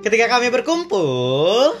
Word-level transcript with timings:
Ketika 0.00 0.32
kami 0.32 0.48
berkumpul, 0.48 1.76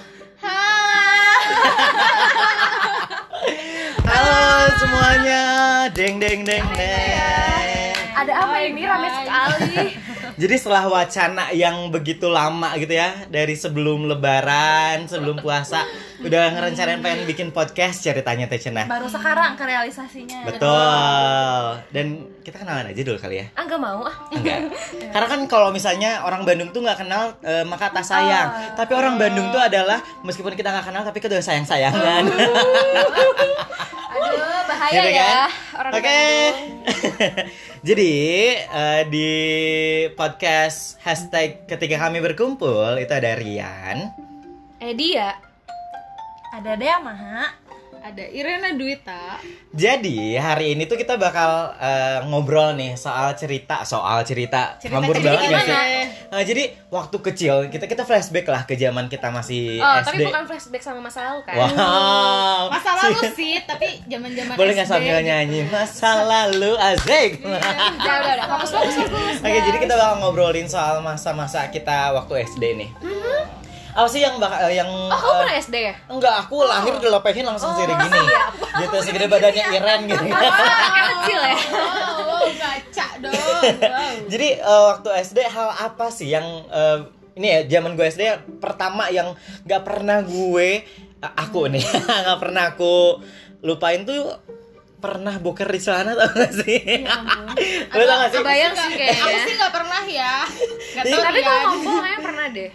halo. 4.04 4.44
Semuanya, 4.76 5.44
deng 5.88 6.20
deng 6.20 6.44
deng 6.44 6.68
deng. 6.76 7.96
Ada 8.12 8.32
apa 8.44 8.56
ini? 8.68 8.84
Rame 8.84 9.08
sekali? 9.24 9.96
Jadi 10.40 10.54
setelah 10.56 10.88
wacana 10.88 11.52
yang 11.52 11.92
begitu 11.92 12.24
lama 12.24 12.72
gitu 12.74 12.88
ya 12.90 13.28
Dari 13.28 13.52
sebelum 13.52 14.08
lebaran, 14.08 15.04
sebelum 15.04 15.36
puasa 15.36 15.84
Udah 16.18 16.48
ngerencanain 16.50 16.96
pengen 16.98 17.28
bikin 17.28 17.52
podcast 17.52 18.00
ceritanya 18.00 18.48
Teh 18.48 18.56
Cenah 18.56 18.88
Baru 18.88 19.04
sekarang 19.04 19.52
ke 19.52 19.68
realisasinya. 19.68 20.48
Betul 20.48 21.84
Dan 21.92 22.06
kita 22.40 22.56
kenalan 22.56 22.88
aja 22.88 23.02
dulu 23.04 23.20
kali 23.20 23.36
ya 23.38 23.46
Ah, 23.52 23.68
nggak 23.68 23.76
mau 23.78 24.00
ah. 24.00 24.16
Enggak 24.32 24.72
Karena 25.12 25.26
kan 25.28 25.40
kalau 25.44 25.68
misalnya 25.70 26.24
orang 26.24 26.48
Bandung 26.48 26.72
tuh 26.72 26.80
nggak 26.80 26.98
kenal 26.98 27.36
eh, 27.42 27.64
maka 27.64 27.92
tak 27.92 28.02
sayang 28.02 28.48
Oh. 28.50 28.80
Tapi 28.80 28.92
orang 28.96 29.20
Bandung 29.20 29.52
tuh 29.52 29.60
adalah 29.60 30.00
meskipun 30.22 30.56
kita 30.56 30.72
nggak 30.72 30.86
kenal 30.88 31.02
tapi 31.04 31.20
kita 31.20 31.36
udah 31.36 31.44
sayang-sayangan 31.44 32.24
Aduh, 34.10 34.40
bahaya 34.64 34.92
Gitu 34.96 35.10
ya. 35.10 35.20
kan? 35.20 35.48
Orang 35.76 35.92
Oke. 35.92 36.08
Bandung. 36.08 37.68
Jadi 37.80 38.12
eh, 38.60 39.02
di 39.08 39.30
podcast 40.12 41.00
hashtag 41.00 41.64
ketika 41.64 41.96
kami 41.96 42.20
berkumpul 42.20 43.00
itu 43.00 43.08
ada 43.08 43.32
Rian, 43.32 44.12
Edi 44.76 45.16
ya. 45.16 45.32
Ada 46.52 46.76
Dea 46.76 47.00
Maha. 47.00 47.56
Ada 48.00 48.24
Irena 48.24 48.72
Duita 48.72 49.36
Jadi 49.70 50.32
hari 50.34 50.72
ini 50.72 50.84
tuh 50.84 50.96
kita 50.96 51.14
bakal 51.14 51.76
eh, 51.76 52.24
ngobrol 52.24 52.72
nih 52.72 52.96
soal 52.96 53.32
cerita, 53.34 53.84
soal 53.84 54.24
cerita, 54.24 54.74
Cerita- 54.74 54.88
ngambur 54.90 55.14
jadi 55.14 55.26
banget 55.28 55.42
gimana? 55.46 55.62
sih? 55.62 56.04
Nah, 56.26 56.42
jadi 56.42 56.62
waktu 56.88 57.16
kecil 57.22 57.54
kita 57.68 57.84
kita 57.84 58.02
flashback 58.02 58.46
lah 58.46 58.62
ke 58.64 58.74
zaman 58.74 59.06
kita 59.06 59.28
masih 59.28 59.78
Oh, 59.78 59.94
SD. 59.96 60.06
tapi 60.06 60.16
bukan 60.24 60.44
flashback 60.44 60.82
sama 60.82 61.00
masa 61.02 61.20
lalu 61.28 61.40
kan? 61.44 61.56
Wow. 61.60 62.62
masa 62.68 62.90
lalu 62.98 63.20
sih 63.38 63.54
tapi 63.62 63.86
zaman 64.04 64.30
zaman 64.32 64.54
Boleh 64.54 64.72
nggak 64.74 64.88
sambil 64.88 65.18
nyanyi 65.20 65.60
masa 65.66 66.10
lalu 66.24 66.72
Azek? 66.74 67.30
Udah, 67.40 67.60
udah, 68.00 68.32
udah. 68.32 68.46
Fokus, 68.50 68.70
fokus, 68.72 68.94
fokus. 68.98 69.36
Oke, 69.40 69.58
jadi 69.60 69.78
kita 69.78 69.94
bakal 69.94 70.14
ngobrolin 70.18 70.66
soal 70.66 70.98
masa-masa 71.00 71.68
kita 71.68 72.10
waktu 72.12 72.48
SD 72.48 72.64
nih. 72.76 72.90
Apa 73.90 74.06
sih 74.06 74.20
yang 74.20 74.36
bakal 74.36 74.68
yang 74.68 74.86
Oh, 74.86 75.10
kamu 75.10 75.26
eh, 75.26 75.38
pernah 75.40 75.56
SD 75.58 75.76
ya? 75.82 75.94
Enggak, 76.06 76.34
aku 76.40 76.56
lahir 76.62 76.94
dilepehin 76.96 77.42
langsung 77.42 77.70
segede 77.76 77.94
gini. 77.98 78.20
Gitu, 78.78 78.96
segede 79.02 79.26
badannya 79.26 79.64
Iren 79.72 80.00
gitu. 80.04 80.24
Anaknya 80.30 81.02
kecil 81.12 81.40
ya? 81.40 81.56
oh 82.22 82.46
gaca 82.50 83.06
dong 83.18 83.32
wow. 83.32 83.62
Jadi 84.32 84.48
eh, 84.56 84.82
waktu 84.86 85.08
SD 85.22 85.38
hal 85.44 85.68
apa 85.72 86.06
sih 86.08 86.28
yang 86.28 86.46
eh, 86.66 86.98
ini 87.32 87.46
ya 87.48 87.60
zaman 87.70 87.94
gue 87.94 88.06
SD 88.06 88.22
pertama 88.58 89.08
yang 89.08 89.34
nggak 89.62 89.82
pernah 89.82 90.20
gue 90.20 90.68
eh, 91.16 91.32
aku 91.36 91.68
nih 91.68 91.84
nggak 92.04 92.38
pernah 92.38 92.70
aku 92.70 93.20
lupain 93.60 94.02
tuh 94.02 94.38
pernah 94.96 95.32
boker 95.34 95.64
di 95.66 95.80
celana 95.80 96.12
tau 96.12 96.28
gak 96.30 96.52
sih? 96.54 96.76
Lu 97.88 98.02
tau 98.02 98.16
gak 98.20 98.30
sih? 98.30 98.38
Kebayang 98.38 98.72
sih 98.74 98.84
aku 98.84 98.98
kayaknya. 98.98 99.40
sih 99.40 99.54
nggak 99.56 99.72
pernah 99.72 100.02
ya 100.04 100.34
nggak 100.44 101.04
Iya. 101.04 101.12
tahu 101.14 101.22
Tapi 101.22 101.32
Rian. 101.34 101.46
kalau 101.46 101.60
ngomong 101.70 101.96
kayaknya 101.96 102.20
pernah 102.20 102.46
deh. 102.50 102.70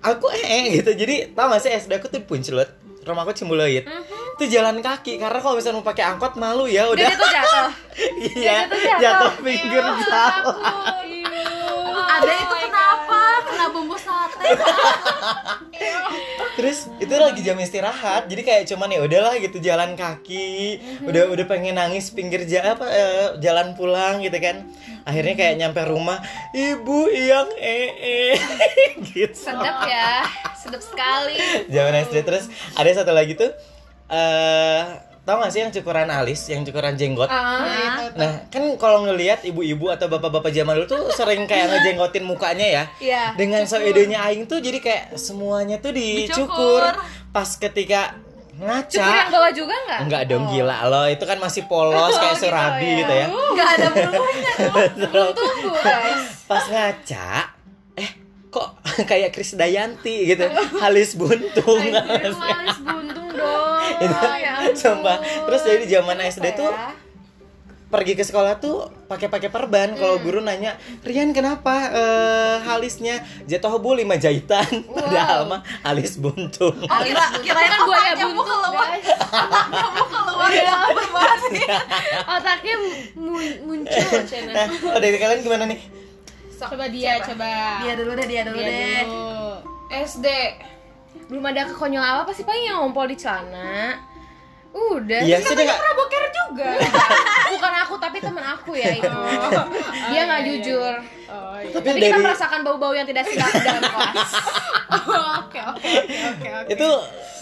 Aku 0.00 0.26
eh 0.32 0.80
gitu. 0.80 0.90
Jadi 0.94 1.34
tau 1.36 1.52
gak 1.52 1.62
sih 1.62 1.72
SD 1.72 2.00
aku 2.00 2.08
tuh 2.08 2.22
puncelut. 2.24 2.68
Rumahku 3.04 3.36
Cimbuluit. 3.36 3.84
Itu 4.34 4.44
jalan 4.48 4.80
kaki 4.80 5.20
karena 5.20 5.38
kalau 5.38 5.60
misalnya 5.60 5.78
mau 5.78 5.86
pakai 5.86 6.04
angkot 6.08 6.40
malu 6.40 6.64
ya 6.64 6.88
udah. 6.88 7.04
Itu 7.04 7.26
jatuh. 7.28 7.68
iya, 8.40 8.64
jatuh. 8.64 8.98
jatuh 8.98 9.32
pinggir 9.44 9.84
jalan. 9.84 10.56
Ada 11.94 12.32
itu 12.32 12.54
kenapa? 12.64 13.20
Kena 13.44 13.66
bumbu 13.70 13.96
sate. 14.00 14.48
Terus 16.54 16.86
itu 17.02 17.14
lagi 17.18 17.40
jam 17.42 17.58
istirahat, 17.58 18.30
jadi 18.30 18.42
kayak 18.46 18.64
cuman 18.70 18.88
ya 18.94 19.00
udahlah 19.02 19.34
gitu 19.42 19.58
jalan 19.58 19.98
kaki, 19.98 20.78
udah 21.02 21.30
udah 21.34 21.44
pengen 21.50 21.74
nangis 21.74 22.14
pinggir 22.14 22.46
ja, 22.46 22.78
apa 22.78 22.86
eh, 22.86 23.28
jalan 23.42 23.74
pulang 23.74 24.22
gitu 24.22 24.38
kan. 24.38 24.66
Akhirnya 25.02 25.34
kayak 25.34 25.54
nyampe 25.58 25.82
rumah, 25.84 26.22
ibu 26.54 27.10
yang 27.10 27.50
ee 27.58 28.38
gitu. 29.10 29.34
Sedap 29.34 29.84
ya. 29.86 30.24
Sedap 30.54 30.82
sekali. 30.82 31.36
Zaman 31.68 31.94
SD 32.06 32.22
terus 32.22 32.46
ada 32.78 32.90
satu 32.94 33.10
lagi 33.10 33.34
tuh 33.34 33.50
eh 34.08 35.13
tau 35.24 35.40
gak 35.40 35.52
sih 35.56 35.64
yang 35.64 35.72
cukuran 35.72 36.08
alis, 36.12 36.40
yang 36.52 36.62
cukuran 36.68 36.94
jenggot? 37.00 37.32
Ah. 37.32 38.12
Nah, 38.12 38.44
kan 38.52 38.64
kalau 38.76 39.08
ngelihat 39.08 39.40
ibu-ibu 39.48 39.88
atau 39.88 40.06
bapak-bapak 40.12 40.52
zaman 40.52 40.76
dulu 40.76 40.86
tuh 40.86 41.02
sering 41.16 41.48
kayak 41.48 41.72
ngejenggotin 41.72 42.24
mukanya 42.28 42.66
ya. 42.68 42.84
Iya. 43.00 43.24
Dengan 43.34 43.64
so 43.64 43.80
idenya 43.80 44.20
aing 44.28 44.44
tuh 44.44 44.60
jadi 44.60 44.78
kayak 44.84 45.04
semuanya 45.16 45.80
tuh 45.80 45.96
dicukur. 45.96 46.92
Pas 47.32 47.48
ketika 47.56 48.20
ngaca. 48.60 48.86
Cukur 49.00 49.14
yang 49.16 49.32
bawah 49.32 49.52
juga 49.56 49.74
nggak? 49.88 50.00
Enggak 50.06 50.22
dong 50.28 50.44
gila 50.52 50.78
loh, 50.92 51.06
itu 51.08 51.24
kan 51.24 51.38
masih 51.40 51.62
polos 51.66 52.14
kayak 52.14 52.36
gitu 52.36 52.42
surabi 52.46 52.86
ya. 52.86 52.98
gitu 53.00 53.14
ya. 53.16 53.26
Nggak 53.32 53.68
ada 53.80 53.86
bulunya 53.90 54.52
dong. 54.60 54.76
Belum 55.08 55.28
tumbuh 55.34 55.76
guys. 55.80 56.22
Pas 56.44 56.64
ngaca, 56.68 57.53
kayak 59.10 59.30
Krisdayanti 59.30 60.14
gitu, 60.26 60.46
halis 60.76 61.14
buntung. 61.14 61.78
Anjir, 61.78 62.32
malis 62.40 62.78
buntung 62.78 63.28
dong. 63.30 63.80
itu 64.04 64.26
Ya 64.36 64.54
sumpah. 64.72 65.18
Terus 65.20 65.62
dari 65.62 65.84
zaman 65.84 66.16
SD 66.18 66.46
Apa 66.46 66.58
tuh 66.58 66.70
ya? 66.70 66.88
pergi 67.86 68.12
ke 68.12 68.24
sekolah 68.24 68.58
tuh 68.58 68.90
pakai 69.06 69.30
pakai 69.30 69.46
perban 69.48 69.94
kalau 69.94 70.18
Hmm. 70.18 70.24
guru 70.24 70.40
nanya 70.40 70.74
Rian 71.00 71.30
kenapa 71.30 71.94
eh, 71.94 72.56
halisnya 72.60 73.18
jatuh 73.44 73.78
bu 73.78 73.94
lima 73.94 74.18
jahitan 74.18 74.66
padahal 74.84 75.46
mah 75.46 75.62
alis 75.80 76.18
buntung 76.18 76.74
Alis. 76.82 77.14
Kirain 77.38 77.70
kan 77.70 77.80
buaya 77.86 78.12
buntung 78.18 78.66
guys. 78.66 79.06
keluar 80.10 80.50
ya 80.50 80.74
Otaknya 82.26 82.74
mun- 83.14 83.58
muncul 83.62 84.10
nah 84.50 84.66
oh, 84.90 84.98
dari 84.98 85.14
kalian 85.14 85.40
gimana 85.40 85.64
nih 85.64 85.78
coba 86.58 86.84
dia 86.88 87.12
coba. 87.22 87.52
Dia 87.82 87.94
dulu 87.98 88.10
deh, 88.14 88.26
dia 88.26 88.42
dulu 88.46 88.58
Dia 88.58 88.68
deh. 88.68 89.00
dulu. 89.06 89.50
SD 89.90 90.26
belum 91.24 91.44
ada 91.48 91.62
kekonyolan 91.70 92.26
apa 92.26 92.32
sih 92.36 92.44
paling 92.44 92.64
yang 92.68 92.78
ngompol 92.84 93.06
di 93.08 93.16
celana? 93.16 93.96
Udah 94.74 95.22
Iya 95.22 95.38
Terus 95.38 95.54
sih, 95.54 95.54
dia 95.54 95.70
katanya 95.70 95.78
pernah 95.78 95.94
boker 95.94 96.24
juga. 96.34 96.70
Bukan 97.54 97.72
aku 97.86 97.94
tapi 98.02 98.18
temen 98.18 98.44
aku 98.44 98.72
ya 98.74 98.90
itu 98.90 99.06
dia 100.10 100.20
nggak 100.26 100.40
iya, 100.42 100.50
iya, 100.50 100.58
jujur. 100.58 100.94
Oh 101.30 101.56
iya. 101.62 101.70
Tapi 101.70 101.86
tapi 101.86 101.98
dari 102.02 102.10
kita 102.10 102.18
merasakan 102.18 102.60
bau-bau 102.66 102.92
yang 102.92 103.06
tidak 103.06 103.24
sedap 103.30 103.50
di 103.54 103.62
dalam 103.62 103.82
kelas. 103.86 104.32
Oke 105.44 105.60
oke 105.60 105.90
oke 106.34 106.48
oke. 106.64 106.70
Itu 106.74 106.88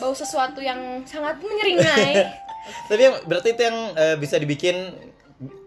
bau 0.01 0.13
sesuatu 0.13 0.61
yang 0.61 1.05
sangat 1.09 1.41
menyeringai. 1.41 2.13
Tapi 2.89 3.01
yang 3.01 3.15
berarti 3.25 3.57
itu 3.57 3.63
yang 3.65 3.79
eh, 3.97 4.17
bisa 4.21 4.37
dibikin 4.37 4.93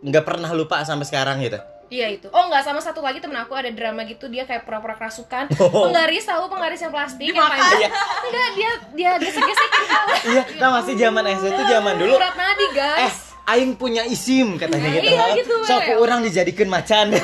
nggak 0.05 0.23
pernah 0.23 0.49
lupa 0.55 0.85
sampai 0.87 1.03
sekarang 1.03 1.43
gitu 1.43 1.59
Iya 1.87 2.07
itu. 2.11 2.27
Oh 2.29 2.43
nggak 2.45 2.61
sama 2.61 2.79
satu 2.79 2.99
lagi 2.99 3.17
temen 3.17 3.37
aku 3.37 3.53
ada 3.53 3.69
drama 3.69 4.01
gitu 4.03 4.25
dia 4.25 4.43
kayak 4.43 4.63
pura-pura 4.63 4.93
kerasukan. 4.93 5.53
Oh. 5.55 5.85
Penggaris 5.85 6.23
tahu 6.23 6.47
penggaris 6.47 6.79
yang 6.79 6.89
plastik 6.89 7.29
yang 7.29 7.45
panjang. 7.45 7.79
Iya. 7.79 7.89
Enggak 8.25 8.49
dia 8.51 8.71
dia 8.91 9.11
gesek-gesekin 9.17 9.83
tahu. 9.85 10.07
iya 10.27 10.43
tau 10.55 10.69
gak 10.71 10.83
sih 10.83 10.95
zaman 10.95 11.23
SD 11.27 11.45
tuh 11.51 11.65
zaman 11.67 11.93
dulu 11.95 12.13
Urat 12.15 12.33
nadi 12.33 12.65
eh 12.65 12.71
guys. 12.73 13.17
aing 13.47 13.73
punya 13.75 14.01
isim 14.03 14.57
katanya 14.57 14.89
gitu 14.91 15.05
Iya, 15.07 15.25
gitu, 15.37 15.53
so 15.61 15.77
ya. 15.77 15.95
orang 15.95 16.19
dijadikan 16.21 16.65
macan 16.65 17.13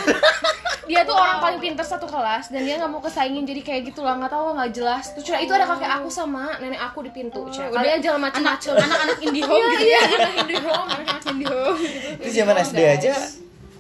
Dia 0.83 1.07
tuh 1.07 1.15
orang 1.15 1.39
paling 1.39 1.59
pintar 1.59 1.87
satu 1.87 2.03
kelas 2.03 2.51
dan 2.51 2.61
dia 2.61 2.75
nggak 2.75 2.91
mau 2.91 2.99
kesaingin 2.99 3.47
jadi 3.47 3.63
kayak 3.63 3.81
gitu 3.87 4.03
lah 4.03 4.19
nggak 4.19 4.27
tahu 4.27 4.51
nggak 4.53 4.75
jelas. 4.75 5.15
Tuh 5.15 5.23
cuma 5.23 5.39
itu 5.39 5.47
ada 5.49 5.63
kakek 5.65 5.87
aku 5.87 6.09
sama 6.11 6.51
nenek 6.59 6.83
aku 6.83 6.99
di 7.01 7.11
pintu. 7.15 7.47
Cuma 7.47 7.71
kalian 7.71 8.03
jangan 8.03 8.27
macem-macem. 8.27 8.75
anak-anak 8.75 9.17
indie 9.23 9.39
home 9.41 9.55
Iya 9.55 9.71
gitu 9.71 9.85
iya 9.87 9.95
ya 9.95 10.01
anak 10.19 10.33
Indihome 10.37 10.91
anak 10.91 11.23
Indihome. 11.23 11.79
gitu. 11.79 12.19
itu 12.19 12.29
zaman 12.35 12.55
SD 12.59 12.79
aja 12.83 13.13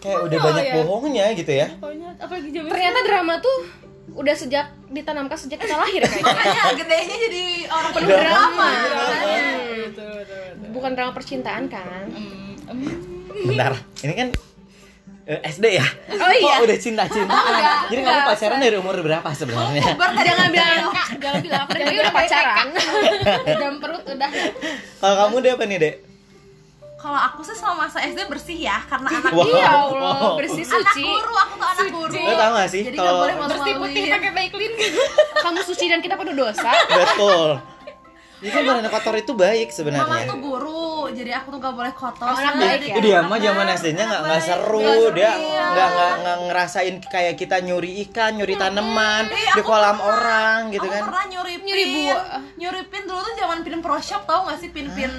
kayak 0.01 0.19
udah 0.23 0.33
Oh, 0.35 0.43
banyak 0.43 0.63
ya. 0.63 0.73
bohongnya 0.75 1.25
gitu 1.33 1.51
ya 1.51 1.67
pokoknya 1.77 2.09
apalagi 2.17 2.49
zaman 2.49 2.67
Ternyata 2.67 2.99
drama 3.03 3.33
tuh 3.37 3.57
udah 4.11 4.35
sejak 4.35 4.65
ditanamkan 4.87 5.37
sejak 5.37 5.55
kita 5.57 5.71
lahir 5.73 6.01
kayaknya. 6.03 6.25
makanya 6.27 6.61
gedenya 6.75 7.15
jadi 7.21 7.43
orang 7.65 7.91
penuh 7.91 8.09
Drama. 8.09 8.27
drama 8.27 8.67
Iya. 8.67 9.39
Betul, 9.87 10.09
betul, 10.19 10.41
betul. 10.51 10.69
Bukan 10.71 10.91
drama 10.91 11.11
percintaan 11.11 11.63
kan? 11.65 12.05
Hmm, 12.09 12.53
hmm. 12.67 13.47
Bentar, 13.47 13.71
ini 14.01 14.13
kan 14.13 14.27
eh, 15.23 15.39
SD 15.45 15.65
ya? 15.71 15.85
Oh 16.11 16.27
iya. 16.29 16.53
Kok 16.53 16.65
udah 16.65 16.77
cinta-cintaan? 16.77 17.53
Jadi 17.87 18.01
kamu 18.01 18.21
pacaran 18.25 18.59
dari 18.59 18.75
umur 18.75 18.95
berapa 18.99 19.29
sebenarnya? 19.31 19.83
jangan 20.27 20.47
bilang 20.49 20.91
jangan 21.15 21.39
bilang 21.39 21.61
aku 21.61 21.73
dari 21.73 21.95
udah 21.95 22.11
pacaran. 22.11 22.67
Jam 23.47 23.73
perut 23.77 24.03
udah 24.03 24.29
Kalau 24.97 25.15
kamu 25.19 25.35
deh 25.39 25.51
apa 25.53 25.63
nih, 25.63 25.77
Dek? 25.79 25.95
Kalau 27.01 27.17
aku 27.19 27.41
sih 27.41 27.51
selama 27.51 27.83
masa 27.83 27.97
SD 27.99 28.19
bersih 28.25 28.61
ya, 28.61 28.77
karena 28.85 29.09
anak 29.11 29.33
Wow. 29.33 29.49
Ya 29.49 29.69
Allah, 29.73 30.37
bersih 30.37 30.61
anak 30.61 30.73
suci. 30.85 31.01
guru, 31.03 31.33
aku 31.35 31.53
tuh 31.55 31.67
anak 31.67 31.87
guru. 31.89 32.13
Lo 32.15 32.33
tau 32.35 32.51
gak 32.53 32.69
sih 32.69 32.81
Jadi 32.83 32.93
nggak 32.93 33.05
kalau 33.07 33.19
boleh 33.19 33.35
bersih 33.43 33.73
putih 33.75 34.03
pakai 34.07 34.31
Baiklin 34.31 34.71
Kamu 35.35 35.59
suci 35.63 35.85
dan 35.87 35.99
kita 35.99 36.13
penuh 36.13 36.35
dosa. 36.35 36.69
betul? 36.87 37.49
Ini 38.39 38.49
kan 38.49 38.61
barang 38.63 38.85
kotor 38.87 39.15
itu 39.15 39.33
baik 39.35 39.67
Mama 39.67 39.75
sebenarnya. 39.75 40.25
tuh 40.25 40.37
guru, 40.39 40.81
jadi 41.11 41.31
aku 41.35 41.47
tuh 41.47 41.59
gak 41.59 41.75
boleh 41.75 41.93
kotor 41.95 42.25
Oh, 42.25 42.33
anak 42.33 42.53
baik 42.55 42.81
ya? 42.83 42.95
Dia 42.97 43.17
mah 43.19 43.29
anak 43.31 43.41
zaman 43.43 43.65
SD-nya 43.71 44.03
nggak 44.03 44.17
anak 44.19 44.29
nggak 44.31 44.41
seru, 44.43 44.89
dia 45.11 45.31
iya. 45.31 45.65
nggak 45.67 45.89
nggak 45.91 46.11
nggak 46.17 46.37
ngerasain 46.43 46.95
kayak 47.03 47.33
kita 47.35 47.57
nyuri 47.59 47.91
ikan, 48.03 48.31
nyuri 48.35 48.55
tanaman 48.55 49.23
Iya, 49.27 49.53
di 49.53 49.61
aku 49.61 49.61
kolam 49.63 49.93
pernah. 49.95 50.09
orang 50.11 50.59
gitu 50.71 50.81
aku 50.83 50.89
kan. 50.91 51.01
pernah 51.03 51.25
nyuripin 51.27 51.65
Nyuri 51.67 51.83
buah. 51.95 52.23
nyuripin 52.55 53.03
dulu 53.05 53.19
tuh 53.21 53.33
zaman 53.35 53.57
pin 53.59 53.77
pro 53.79 53.97
shop 53.99 54.21
tau 54.23 54.41
gak 54.43 54.57
sih 54.57 54.69
pin 54.69 54.89
pin 54.91 55.13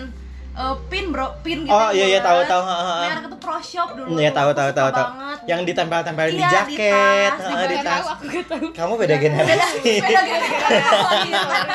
eh, 0.52 0.75
pin 0.87 1.04
bro 1.08 1.32
pin 1.40 1.58
gitu 1.62 1.72
Oh, 1.72 1.88
iya, 1.90 2.06
iya, 2.08 2.20
tahu, 2.20 2.44
tahu, 2.44 2.62
merek 3.00 3.25
itu 3.25 3.38
pro 3.38 3.56
shop 3.58 3.88
dulu 3.93 4.14
Iya 4.14 4.31
tahu 4.31 4.50
tahu 4.50 4.70
tahu 4.70 4.88
tahu. 4.88 5.06
Yang 5.43 5.60
ditempel-tempelin 5.69 6.31
di 6.31 6.38
Iya, 6.38 6.49
di 6.62 6.76
jaket, 6.76 7.32
tas, 7.32 7.46
heeh, 7.49 7.66
di 7.66 7.76
tas. 7.78 7.87
tahu 7.88 8.04
aku 8.08 8.25
gak 8.28 8.44
tahu 8.46 8.66
Kamu 8.72 8.93
beda 8.94 9.16
generasi. 9.19 9.93
beda 9.99 10.20
Sorry 11.02 11.31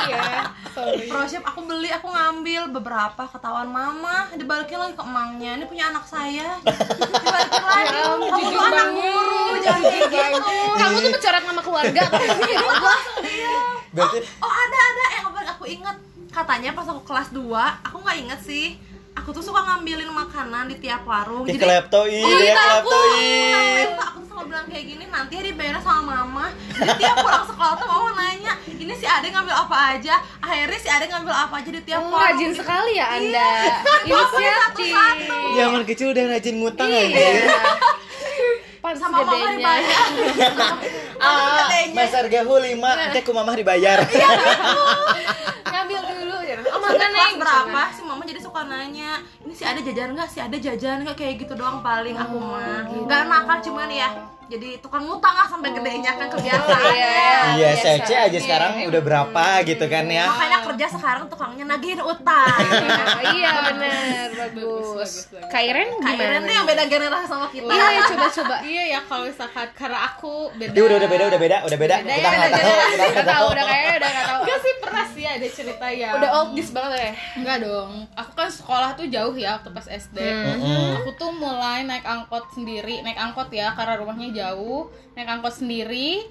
ya. 0.07 0.24
Sorry. 0.69 1.06
Pro 1.06 1.21
shop 1.24 1.44
aku 1.44 1.59
beli, 1.63 1.89
aku 1.89 2.07
ngambil 2.07 2.62
beberapa 2.71 3.24
ketahuan 3.27 3.68
mama, 3.68 4.29
dibalikin 4.31 4.77
lagi 4.77 4.94
ke 4.94 5.01
emangnya. 5.01 5.51
Ini 5.57 5.65
punya 5.65 5.89
anak 5.89 6.06
saya. 6.06 6.47
Dibalikin 6.62 7.65
lagi. 7.73 7.97
Kamu 7.97 8.47
tuh 8.47 8.62
anak 8.63 8.88
guru, 8.94 9.44
jangan 9.59 9.81
kayak 9.83 10.07
gitu. 10.07 10.53
Kamu 10.77 10.95
tuh 10.95 11.12
mencoret 11.12 11.44
nama 11.44 11.62
keluarga? 11.62 12.01
Iya. 13.27 13.53
Berarti 13.89 14.18
Oh, 14.38 14.51
ada 14.51 14.77
ada 14.80 15.03
yang 15.12 15.25
paling 15.27 15.50
aku 15.50 15.65
inget 15.65 15.97
katanya 16.37 16.69
pas 16.71 16.85
aku 16.85 17.01
kelas 17.03 17.29
2, 17.29 17.41
aku 17.81 17.97
nggak 17.97 18.17
inget 18.19 18.41
sih. 18.41 18.67
Aku 19.13 19.33
tuh 19.33 19.41
suka 19.41 19.57
ngambilin 19.59 20.05
makanan 20.07 20.67
di 20.67 20.77
tiap 20.77 21.01
warung. 21.03 21.41
di 21.41 21.49
Jadi 21.49 21.57
kleptoi, 21.59 22.21
Oh, 22.21 22.29
iya, 22.31 22.53
aku 22.53 22.85
kleptoi. 22.85 23.33
Pak? 23.89 24.05
Aku 24.05 24.17
tuh 24.19 24.27
selalu 24.29 24.45
bilang 24.47 24.67
kayak 24.67 24.85
gini, 24.85 25.03
nanti 25.07 25.33
ya 25.33 25.43
dibayar 25.43 25.77
sama 25.79 26.01
mama 26.21 26.45
Jadi 26.69 26.93
tiap 26.95 27.15
pulang 27.17 27.41
sekolah 27.43 27.73
tuh 27.75 27.87
mama 27.87 28.09
nanya 28.13 28.53
Ini 28.69 28.93
si 28.93 29.03
Ade 29.03 29.27
ngambil 29.27 29.55
apa 29.57 29.77
aja 29.91 30.15
Akhirnya 30.37 30.77
si 30.77 30.85
Ade 30.87 31.05
ngambil 31.07 31.33
apa 31.33 31.53
aja 31.57 31.69
di 31.71 31.81
tiap 31.81 31.97
Oh, 31.99 32.13
warung 32.13 32.29
rajin 32.29 32.51
sekali 32.53 32.91
ya 32.93 33.05
Anda. 33.11 33.49
Iya. 34.05 34.13
Inisiatif. 34.13 34.93
Zaman 35.57 35.81
kecil 35.83 36.07
udah 36.13 36.23
rajin 36.29 36.55
ngutang 36.55 36.87
Iya. 36.87 37.01
anjir. 37.03 37.35
Pantes 38.77 39.01
Sama 39.01 39.17
mama 39.25 39.47
dibayar 39.49 40.11
Ah, 41.17 41.33
gedenya. 41.59 41.97
Mas 41.97 42.13
Argahu 42.13 42.53
5, 42.55 42.77
nanti 42.77 43.19
ku 43.19 43.33
mamah 43.33 43.57
dibayar. 43.57 43.97
Ngambil 45.65 45.99
dulu 46.05 46.37
ya. 46.39 46.55
Oh, 46.63 46.77
Sampai 46.77 46.93
makan 46.93 47.01
kelas 47.19 47.33
berapa 47.35 47.81
si 47.89 48.01
mama 48.01 48.23
jadi 48.23 48.39
suka 48.39 48.61
nanya 48.63 49.11
Ini 49.39 49.51
si 49.51 49.63
Ade 49.63 49.81
jajan 49.81 50.13
nggak? 50.13 50.27
Si 50.27 50.37
Ade 50.37 50.57
jajan 50.57 51.01
nggak? 51.01 51.15
Kayak 51.15 51.33
gitu 51.39 51.53
doang 51.53 51.81
paling 51.81 52.13
aku 52.13 52.37
mah 52.37 52.85
Gak 53.03 53.21
nakal 53.25 53.57
cuman 53.61 53.89
ya 53.89 54.09
Jadi 54.47 54.79
tukang 54.79 55.03
ngutang 55.03 55.35
lah 55.35 55.43
sampai 55.45 55.69
gedenya 55.71 56.07
kan 56.13 56.27
kebiasaan 56.29 56.95
Iya, 56.95 57.19
Iya. 57.57 57.69
Sece 57.75 58.15
aja 58.17 58.37
sekarang 58.37 58.79
udah 58.85 59.01
berapa 59.01 59.43
gitu 59.61 59.85
kan 59.85 60.05
ya. 60.05 60.23
Makanya 60.25 60.59
kerja 60.63 60.87
sekarang 60.89 61.27
tukangnya 61.27 61.65
nagihin 61.67 61.99
utang 61.99 62.47
Oh, 62.47 63.21
iya 63.33 63.49
benar 63.61 64.27
bagus. 64.37 65.27
Kak 65.45 65.61
Iren 65.61 65.89
Kak 65.97 66.13
gimana? 66.13 66.39
Tuh 66.39 66.53
yang 66.53 66.63
beda 66.65 66.83
generasi 66.85 67.25
sama 67.25 67.47
kita 67.49 67.67
Iya, 67.67 67.87
ya, 67.89 68.01
coba-coba. 68.09 68.55
Iya 68.61 68.83
ya 68.87 68.99
kalau 69.03 69.23
misalkan 69.25 69.67
karena 69.73 69.99
aku 70.05 70.31
beda 70.53 70.71
udah 70.77 70.95
udah 70.97 71.09
beda, 71.09 71.23
udah 71.27 71.39
beda, 71.39 71.57
udah 71.63 71.77
beda. 71.77 71.95
Beda 71.97 72.07
Kita 72.07 72.23
ya, 72.23 72.31
nggak 72.31 72.47
udah 72.47 72.55
tahu, 72.57 72.71
beda. 72.71 72.85
kita 72.87 72.95
Udah 72.97 73.11
nggak 73.11 73.25
tahu, 73.25 73.35
tahu. 73.35 73.47
udah 73.49 73.63
kayaknya 73.65 73.93
udah 73.93 74.09
nggak 74.09 74.25
tahu. 74.25 74.39
Enggak 74.39 74.59
sih 74.59 74.73
pernah 74.79 75.05
sih 75.09 75.23
ada 75.37 75.47
cerita 75.47 75.87
ya 75.93 76.09
Udah 76.17 76.29
oldies 76.41 76.69
banget 76.73 76.99
ya. 76.99 77.11
Enggak 77.37 77.57
dong. 77.63 77.91
Aku 78.17 78.31
kan 78.33 78.49
sekolah 78.49 78.89
tuh 78.97 79.07
jauh 79.07 79.35
ya 79.37 79.61
waktu 79.61 79.69
pas 79.71 79.87
SD 79.87 80.17
Mm-mm. 80.17 81.01
Aku 81.01 81.13
tuh 81.15 81.31
mulai 81.31 81.85
naik 81.85 82.03
angkot 82.03 82.49
sendiri. 82.51 83.05
Naik 83.05 83.17
angkot 83.17 83.53
ya 83.53 83.71
karena 83.77 83.97
rumahnya 84.01 84.29
jauh. 84.33 84.89
Naik 85.13 85.29
angkot 85.39 85.53
sendiri 85.53 86.25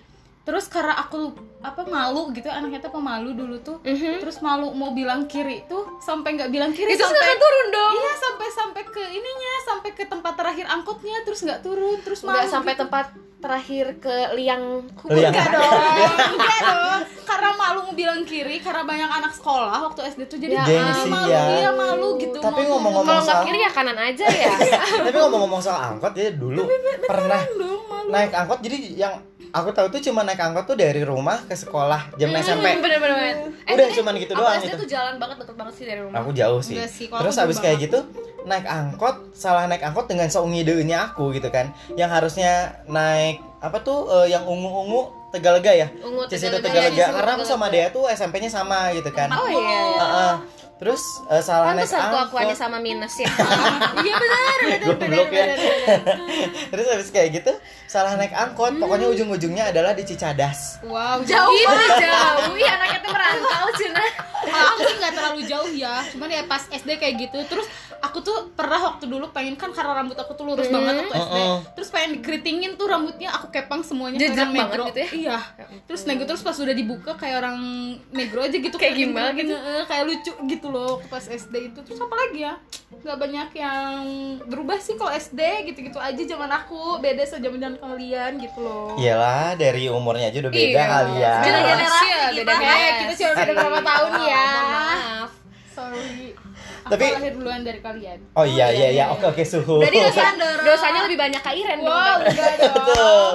Terus 0.46 0.64
karena 0.66 0.94
aku 0.96 1.34
apa 1.58 1.82
malu 1.82 2.30
gitu 2.30 2.46
anaknya 2.46 2.78
tuh 2.78 2.94
pemalu 2.94 3.34
dulu 3.34 3.58
tuh 3.58 3.82
Mhm. 3.82 4.22
Terus 4.22 4.38
malu 4.38 4.70
mau 4.70 4.90
bilang 4.90 5.26
kiri 5.26 5.66
tuh 5.66 5.98
sampai 5.98 6.32
nggak 6.32 6.48
bilang 6.48 6.70
kiri 6.70 6.86
Itu 6.88 7.02
sampai 7.02 7.18
nggak 7.20 7.36
turun 7.36 7.66
dong. 7.68 7.92
Iya 7.92 8.12
sampai 8.16 8.48
sampai 8.48 8.82
ke 8.86 9.02
ininya 9.02 9.52
sampai 9.64 9.90
ke 9.90 10.02
tempat 10.04 10.32
terakhir 10.32 10.64
angkotnya 10.64 11.18
terus 11.20 11.42
nggak 11.42 11.60
turun 11.60 11.98
terus 11.98 12.22
malu 12.22 12.38
Enggak 12.38 12.46
sampai 12.48 12.72
gitu. 12.72 12.82
tempat 12.84 13.06
terakhir 13.36 13.86
ke 13.98 14.14
liang 14.32 14.64
kubur. 14.94 15.18
Liang. 15.18 15.28
Enggak 15.28 15.48
dong, 15.52 15.72
enggak 16.32 16.58
dong. 16.62 17.00
Karena 17.22 17.50
malu 17.52 17.78
mau 17.82 17.92
bilang 17.92 18.22
kiri, 18.22 18.56
karena 18.58 18.82
banyak 18.82 19.10
anak 19.12 19.28
sekolah 19.30 19.76
waktu 19.82 20.00
SD 20.08 20.20
tuh 20.24 20.38
jadi, 20.40 20.56
Ya 20.56 20.64
jadi 20.64 20.78
Gengsi 20.80 21.10
malu, 21.10 21.28
ya. 21.28 21.42
iya 21.52 21.70
malu 21.70 22.08
gitu. 22.16 22.38
Tapi 22.38 22.62
mau 22.64 22.70
ngomong-ngomong 22.72 23.04
Kalau 23.04 23.20
nggak 23.20 23.34
soal 23.34 23.44
kiri 23.44 23.58
ya 23.60 23.70
kanan 23.70 23.98
aja 24.00 24.24
ya. 24.24 24.52
Tapi 25.04 25.10
ngomong-ngomong 25.12 25.60
soal 25.60 25.80
angkot, 25.86 26.12
dia 26.12 26.32
dulu 26.32 26.64
pernah 27.04 27.42
dong, 27.52 27.82
malu. 27.84 28.08
naik 28.08 28.32
angkot. 28.32 28.58
Jadi 28.62 28.78
yang 28.96 29.14
aku 29.56 29.72
tahu 29.72 29.86
tuh 29.88 30.00
cuma 30.04 30.20
naik 30.20 30.36
angkot 30.36 30.68
tuh 30.68 30.76
dari 30.76 31.00
rumah 31.00 31.40
ke 31.48 31.56
sekolah 31.56 32.12
jam 32.20 32.28
SMP. 32.36 32.76
Bener-bener. 32.76 33.48
Udah 33.64 33.86
cuman 33.96 34.12
gitu 34.20 34.32
aku 34.36 34.40
doang 34.44 34.60
SD 34.60 34.68
itu. 34.68 34.76
tuh 34.84 34.88
jalan 34.92 35.14
banget 35.16 35.36
deket 35.40 35.56
banget 35.56 35.74
sih 35.80 35.84
dari 35.88 36.00
rumah. 36.04 36.16
Aku 36.20 36.30
jauh 36.36 36.60
sih. 36.60 36.76
Sih, 36.84 37.08
Terus 37.08 37.36
abis 37.40 37.56
kayak 37.58 37.76
gitu 37.88 37.98
naik 38.46 38.68
angkot, 38.68 39.32
salah 39.34 39.64
naik 39.66 39.82
angkot 39.82 40.06
dengan 40.06 40.28
seungidenya 40.28 41.10
aku 41.12 41.32
gitu 41.32 41.48
kan. 41.48 41.72
Yang 41.96 42.10
harusnya 42.20 42.52
naik 42.86 43.40
apa 43.64 43.80
tuh 43.80 44.06
eh, 44.12 44.36
yang 44.36 44.44
ungu-ungu 44.44 45.26
Tegalega 45.34 45.72
ya? 45.74 45.88
Ungu 46.00 46.22
Cisitu 46.30 46.62
Tegalega, 46.62 46.92
Tegalega. 46.92 46.96
iya, 46.96 47.06
Karena 47.12 47.32
aku 47.36 47.44
sama 47.44 47.66
dia 47.68 47.90
tuh 47.90 48.06
SMP-nya 48.08 48.48
sama 48.48 48.94
gitu 48.94 49.10
kan. 49.10 49.28
Oh 49.34 49.48
iya. 49.50 49.80
Heeh. 49.98 50.34
Terus 50.76 51.00
eh, 51.26 51.40
salah 51.40 51.72
naik 51.72 51.88
Pantesan 51.88 52.04
tuh 52.06 52.20
aku 52.22 52.36
angkot. 52.36 52.46
aja 52.46 52.54
sama 52.58 52.78
minus 52.78 53.14
ya. 53.16 53.28
Iya 53.98 54.14
benar, 54.14 54.58
benar, 54.60 54.80
Goblok 54.84 55.28
ya. 55.28 55.44
benar, 55.46 55.56
benar. 55.56 56.48
Terus 56.68 56.86
habis 56.86 57.08
kayak 57.08 57.28
gitu 57.34 57.52
salah 57.86 58.12
naik 58.14 58.30
angkot, 58.30 58.76
pokoknya 58.76 59.08
ujung-ujungnya 59.08 59.64
adalah 59.68 59.92
di 59.92 60.04
Cicadas. 60.04 60.82
Wow, 60.82 61.22
Jauh 61.22 61.48
jauh. 61.48 61.64
banget 61.64 62.04
jauh. 62.04 62.52
Iya 62.54 62.70
anaknya 62.74 62.98
tuh 63.00 63.10
merantau 63.10 63.66
Cina. 63.74 64.04
Kalau 64.46 64.68
aku 64.70 64.80
sih 64.84 64.96
nggak 64.96 65.14
terlalu 65.14 65.40
jauh 65.44 65.70
ya, 65.70 65.94
cuman 66.06 66.28
ya 66.28 66.42
pas 66.44 66.62
SD 66.66 66.90
kayak 66.94 67.14
gitu. 67.20 67.38
Terus 67.46 67.66
aku 67.98 68.20
tuh 68.20 68.52
pernah 68.52 68.78
waktu 68.84 69.04
dulu 69.06 69.32
pengen 69.32 69.56
kan 69.56 69.72
karena 69.72 69.96
rambut 69.96 70.14
aku 70.14 70.34
tuh 70.34 70.44
lurus 70.44 70.68
banget 70.68 70.92
waktu 71.00 71.16
SD. 71.16 71.38
Mm-mm. 71.38 71.56
Terus 71.72 71.88
pengen 71.88 72.10
dikeritingin 72.14 72.72
tuh 72.74 72.86
rambutnya 72.86 73.32
aku 73.32 73.48
kepang 73.48 73.80
semuanya 73.80 74.18
kayak 74.18 74.28
Jejak 74.30 74.46
banget 74.46 74.60
negro. 74.68 74.84
gitu 74.86 74.98
ya? 74.98 75.08
Iya. 75.10 75.38
Terus 75.86 76.00
nego 76.04 76.24
terus 76.24 76.42
pas 76.42 76.54
udah 76.54 76.74
dibuka 76.74 77.12
kayak 77.14 77.36
orang 77.38 77.56
negro 78.10 78.40
aja 78.42 78.52
gitu 78.54 78.76
Kayak 78.76 78.92
keriting- 78.92 79.08
gimbal 79.08 79.28
gitu? 79.34 79.54
Heeh, 79.54 79.82
kayak 79.84 80.04
lucu 80.04 80.32
gitu 80.46 80.65
loh 80.68 81.02
pas 81.04 81.20
SD 81.20 81.54
itu. 81.66 81.78
Terus 81.80 81.98
apa 81.98 82.14
lagi 82.14 82.38
ya? 82.40 82.54
Gak 82.98 83.16
banyak 83.16 83.48
yang 83.52 83.94
berubah 84.42 84.76
sih 84.76 84.94
kalau 84.94 85.10
SD 85.10 85.40
gitu-gitu 85.66 85.96
aja 85.96 86.18
zaman 86.18 86.48
aku 86.48 86.98
beda 86.98 87.22
sejaman 87.22 87.58
zaman 87.58 87.78
kalian 87.78 88.32
gitu 88.38 88.58
loh. 88.58 88.94
Iyalah, 88.94 89.54
dari 89.54 89.86
umurnya 89.86 90.28
aja 90.28 90.38
udah 90.40 90.50
beda 90.50 90.64
Iya. 90.72 90.84
kali 90.86 91.14
ya. 91.16 91.34
Beda 91.36 91.46
Generasi 91.56 91.68
generasi 91.68 92.06
ya, 92.06 92.16
kita. 92.16 92.30
beda 92.36 92.52
Eh, 92.52 92.58
generasi. 92.58 92.98
kita 92.98 93.12
cuma 93.16 93.32
beda 93.36 93.52
berapa 93.54 93.80
tahun 93.82 94.12
ya. 94.24 94.46
Maaf. 94.52 95.30
Sorry. 95.68 96.26
Aku 96.78 96.92
Tapi- 96.92 97.12
lahir 97.12 97.32
duluan 97.34 97.60
dari 97.60 97.80
kalian. 97.80 98.18
Oh 98.32 98.42
iya 98.42 98.70
iya 98.70 98.88
iya, 98.92 99.04
oke 99.08 99.26
oke 99.26 99.42
suhu. 99.42 99.82
Berarti 99.82 99.98
dosa, 100.00 100.22
Sandra. 100.24 100.62
dosanya 100.62 101.00
lebih 101.02 101.18
banyak 101.18 101.40
Kak 101.40 101.52
Iren 101.52 101.78
dong. 101.78 101.90
Wow, 101.90 102.16
udah 102.22 102.32
dong. 102.56 102.72
Betul. 102.72 103.32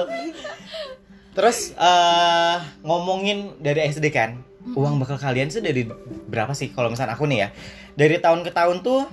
Terus 1.32 1.58
eh 1.72 2.56
ngomongin 2.82 3.38
dari 3.58 3.86
SD 3.86 4.08
kan, 4.08 4.40
uang 4.72 5.02
bakal 5.02 5.18
kalian 5.18 5.50
sih 5.50 5.58
dari 5.58 5.84
berapa 6.30 6.54
sih 6.54 6.70
kalau 6.70 6.88
misalnya 6.92 7.18
aku 7.18 7.26
nih 7.26 7.38
ya? 7.46 7.48
Dari 7.98 8.16
tahun 8.22 8.46
ke 8.46 8.50
tahun 8.54 8.86
tuh 8.86 9.06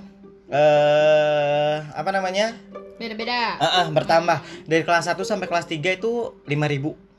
eh 0.50 1.76
apa 1.94 2.10
namanya? 2.14 2.54
Beda-beda. 3.00 3.56
Ah, 3.56 3.66
ah, 3.80 3.86
bertambah. 3.88 4.44
Dari 4.68 4.84
kelas 4.84 5.08
1 5.08 5.24
sampai 5.24 5.48
kelas 5.48 5.64
3 5.64 5.96
itu 5.96 6.36
5000. 6.44 7.09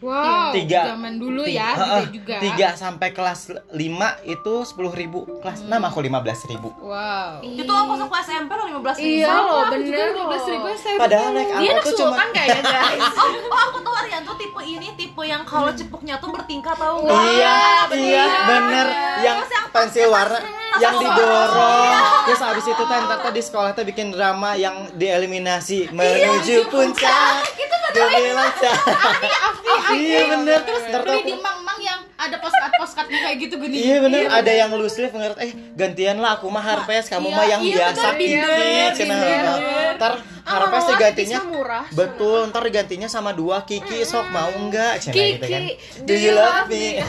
Wow. 0.00 0.56
Tiga. 0.56 0.96
Zaman 0.96 1.20
dulu 1.20 1.44
Tiga, 1.44 1.60
ya, 1.60 1.68
ah, 1.76 2.00
gitu 2.08 2.24
juga. 2.24 2.36
tiga 2.40 2.68
sampai 2.72 3.08
kelas 3.12 3.40
5 3.68 3.76
itu 4.24 4.54
10.000. 4.64 5.40
Kelas 5.44 5.58
6 5.68 5.76
aku 5.76 5.98
15.000. 6.00 6.56
Wow. 6.80 7.44
Itu 7.44 7.72
aku 7.72 7.92
SMP 8.20 8.50
loh 8.56 8.66
15 8.80 8.96
ribu 8.96 9.10
Iya 9.20 9.28
loh, 9.28 9.62
bener 9.68 10.08
loh. 10.14 10.26
12 10.30 10.52
ribu 10.54 10.66
saya 10.78 10.96
Padahal 10.96 11.28
naik 11.34 11.48
Dia 11.48 11.56
angkot 11.56 11.72
anak 11.72 11.84
tuh 11.84 11.94
cuma 11.98 12.08
sultan 12.14 12.28
kayaknya 12.32 12.62
guys. 12.64 13.02
Oh, 13.20 13.28
oh 13.52 13.60
aku 13.68 13.78
tahu 13.84 13.94
Arianto 14.00 14.32
tipe 14.40 14.60
ini 14.64 14.88
tipe 14.96 15.22
yang 15.26 15.42
kalau 15.44 15.70
cepuknya 15.74 16.14
tuh 16.22 16.30
bertingkat 16.32 16.76
tau 16.78 17.04
nggak? 17.04 17.20
Iya, 17.36 17.58
iya, 17.92 18.24
bener. 18.48 18.86
Yang 19.20 19.36
Terus 19.40 19.52
yang 19.52 19.66
pensil 19.74 20.08
warna 20.08 20.38
yang 20.78 20.94
didorong. 21.02 21.94
Terus 22.30 22.40
habis 22.40 22.66
itu 22.70 22.84
kan 22.86 23.00
ntar 23.10 23.18
tuh 23.26 23.32
di 23.34 23.42
sekolah 23.42 23.70
tuh 23.74 23.82
bikin 23.82 24.14
drama 24.14 24.54
yang 24.54 24.86
dieliminasi 24.94 25.90
menuju 25.90 26.70
puncak. 26.70 27.42
Gemilang 27.90 28.54
Iya 29.96 30.20
bener. 30.36 30.58
Terus 30.62 30.82
tuh 30.86 31.00
Beli 31.02 31.20
di 31.24 31.34
mang-mang 31.40 31.80
yang 31.80 32.00
ada 32.20 32.36
postcard-postcardnya 32.36 33.18
kayak 33.24 33.36
gitu 33.40 33.54
gini. 33.56 33.76
Iya 33.80 33.96
bener, 34.04 34.22
ada 34.28 34.52
yang 34.52 34.70
loose 34.76 35.00
sleeve 35.00 35.16
ngerti 35.16 35.40
eh 35.40 35.52
gantian 35.72 36.20
lah 36.20 36.36
aku 36.36 36.52
mah 36.52 36.60
harpes, 36.60 37.08
kamu 37.08 37.32
Iya, 37.32 37.36
mah 37.36 37.46
yang 37.48 37.60
iya, 37.64 37.74
biasa 37.80 38.06
bener, 38.12 38.20
kikit 38.20 38.44
bener, 38.44 38.90
cenah. 38.92 39.20
bener. 39.20 39.92
Ntar 39.96 40.12
harpes 40.44 40.84
mah 40.84 41.44
murah. 41.48 41.84
Betul, 41.96 42.40
ntar 42.52 42.62
digantinya 42.68 43.08
sama 43.08 43.32
dua 43.32 43.64
Kiki 43.64 44.04
sok 44.04 44.28
mau 44.28 44.52
enggak 44.52 45.00
cenah 45.00 45.16
gitu 45.40 45.46
kan. 45.48 45.62
Kiki, 45.64 46.04
Do 46.04 46.14
you 46.14 46.32
love 46.36 46.68
me? 46.68 47.00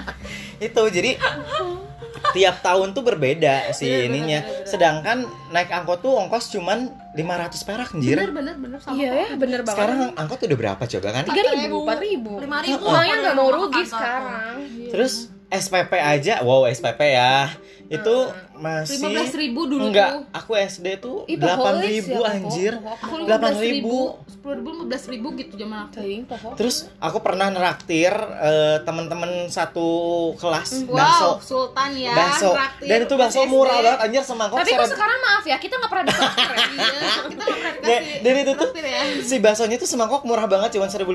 Itu 0.66 0.82
jadi 0.90 1.14
tiap 2.36 2.60
tahun 2.64 2.92
tuh 2.92 3.02
berbeda 3.02 3.72
sih 3.72 4.08
ininya. 4.08 4.42
Sedangkan 4.68 5.24
naik 5.50 5.70
angkot 5.72 6.02
tuh 6.04 6.16
ongkos 6.16 6.52
cuman 6.52 6.92
500 7.16 7.68
perak 7.68 7.88
anjir. 7.96 8.16
Bener 8.20 8.32
bener 8.32 8.54
bener 8.60 8.78
sama. 8.80 8.96
Iya 8.96 9.10
ya, 9.12 9.28
bener 9.36 9.60
banget. 9.64 9.76
Sekarang 9.76 9.98
angkot 10.14 10.38
udah 10.44 10.58
berapa 10.58 10.82
coba 10.84 11.08
kan? 11.12 11.22
tiga 11.26 11.42
ribu, 11.56 11.76
empat 11.84 12.00
ribu. 12.00 12.32
Lima 12.40 12.58
ribu. 12.60 12.84
Uangnya 12.84 13.16
nggak 13.22 13.36
mau 13.36 13.48
rugi 13.52 13.82
sekarang. 13.88 14.54
Terus 14.92 15.14
SPP 15.46 15.92
aja, 15.96 16.42
wow 16.42 16.66
SPP 16.66 17.00
ya. 17.14 17.48
Itu 17.88 18.16
masih 18.52 18.98
15.000 18.98 19.52
dulu 19.52 19.84
enggak 19.84 20.10
tuh. 20.10 20.22
aku 20.32 20.52
SD 20.56 20.86
tuh 20.96 21.16
delapan 21.28 21.74
ya, 21.76 21.86
ribu 21.86 22.14
poho, 22.14 22.24
anjir 22.24 22.72
delapan 23.22 23.52
15.000, 23.52 23.62
ribu 23.62 23.96
10.000, 24.42 24.88
15.000 24.88 25.40
gitu 25.40 25.54
zaman 25.56 25.78
aku. 25.84 26.48
Terus 26.54 26.76
aku 26.96 27.18
pernah 27.20 27.46
neraktir 27.46 28.10
eh, 28.16 28.78
teman-teman 28.80 29.30
satu 29.46 29.88
kelas 30.34 30.82
Wow, 30.84 30.94
bakso 30.94 31.30
Sultan 31.40 31.90
ya. 31.94 32.12
bakso 32.12 32.50
dan 32.80 32.98
itu 33.00 33.14
bakso 33.14 33.40
SD. 33.40 33.48
murah 33.48 33.76
banget 33.76 34.00
anjir 34.02 34.22
semangkok 34.22 34.56
Tapi 34.58 34.70
kok 34.72 34.88
sekarang 34.88 35.18
maaf 35.20 35.44
ya, 35.44 35.56
kita 35.56 35.74
nggak 35.76 35.90
pernah 35.90 36.04
dapat 36.06 36.30
Iya, 36.76 36.92
kita 37.26 37.42
nggak 37.42 37.58
pernah 37.58 37.74
Dan, 37.76 38.00
dikasih 38.00 38.18
dan 38.18 38.34
itu 38.36 38.52
tuh 38.52 38.68
ya. 38.76 39.00
si 39.20 39.36
baksonya 39.36 39.76
tuh 39.76 39.86
semangkok 39.86 40.22
murah 40.22 40.46
banget 40.46 40.70
cuma 40.72 40.86
1500 40.86 41.06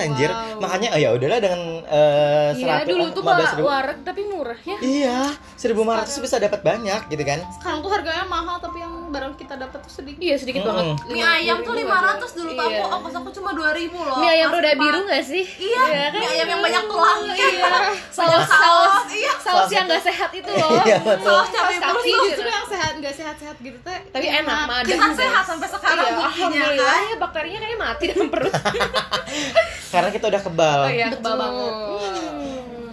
anjir. 0.00 0.30
Wow. 0.30 0.58
Makanya 0.58 0.88
oh 0.90 1.00
ya 1.00 1.10
udahlah 1.12 1.38
dengan 1.38 1.60
eh 1.84 2.50
Iya, 2.56 2.82
100 2.82 2.88
dulu 2.88 3.04
eh, 3.04 3.10
tuh 3.12 3.22
15 3.22 3.26
kalau 3.26 3.46
ribu. 3.52 3.66
wareg 3.68 3.98
tapi 4.02 4.20
murah 4.24 4.58
ya. 4.60 4.76
Iya, 4.80 5.18
1500 5.56 6.15
tuh 6.16 6.22
bisa 6.22 6.36
dapat 6.38 6.60
banyak 6.60 7.00
gitu 7.06 7.22
kan. 7.22 7.38
Sekarang 7.52 7.78
tuh 7.78 7.90
harganya 7.90 8.24
mahal 8.24 8.56
tapi 8.56 8.78
yang 8.78 8.92
barang 9.06 9.34
kita 9.34 9.54
dapat 9.54 9.78
tuh 9.78 9.92
sedikit. 9.92 10.18
Iya, 10.18 10.34
sedikit 10.34 10.62
Mm-mm. 10.62 10.96
banget. 10.96 11.08
Mie 11.08 11.22
ayam 11.22 11.60
tuh 11.60 11.72
500 11.72 11.84
dulu 12.32 12.50
tuh 12.50 12.64
Iya. 12.66 12.78
aku 12.78 12.94
ongkos 12.94 13.14
aku 13.14 13.30
cuma 13.32 13.50
2000 13.52 13.68
loh. 13.94 14.16
Mie 14.16 14.30
ayam 14.32 14.48
Pas 14.48 14.56
roda 14.56 14.68
pas- 14.68 14.80
biru 14.80 15.00
gak 15.04 15.22
sih? 15.22 15.44
Iya, 15.44 15.82
mie 16.10 16.28
ayam 16.30 16.46
yang 16.48 16.60
banyak 16.60 16.82
tulang. 16.86 17.18
Iya. 17.28 17.70
Saus 18.08 18.44
saus 18.44 18.94
Iya. 19.08 19.32
saus 19.38 19.68
yang 19.70 19.84
gak 19.86 20.02
sehat 20.02 20.30
itu 20.32 20.50
loh. 20.50 20.80
Iya. 20.82 20.98
Saus 21.18 21.48
cabai 21.50 21.76
Saus. 21.76 22.02
Justru 22.02 22.46
yang 22.46 22.66
sehat 22.66 22.92
nggak 22.96 23.14
sehat-sehat 23.14 23.56
gitu 23.58 23.78
teh. 23.78 23.98
Tapi 24.08 24.26
enak, 24.26 24.58
mah. 24.66 24.80
Kita 24.80 25.06
sehat 25.12 25.44
sampai 25.44 25.68
sekarang 25.68 26.00
Iya, 26.02 26.16
buktinya 26.16 26.26
alhamdulillah 26.48 26.96
kan. 26.96 27.02
ya 27.06 27.16
bakterinya 27.18 27.58
kayaknya 27.58 27.78
mati 27.78 28.04
dalam 28.08 28.28
perut. 28.28 28.52
Karena 29.92 30.08
kita 30.10 30.24
udah 30.26 30.42
kebal. 30.42 30.80
Oh 30.80 30.90
iya, 30.90 31.06
kebal 31.08 31.20
Betul. 31.28 31.38
banget. 31.38 31.72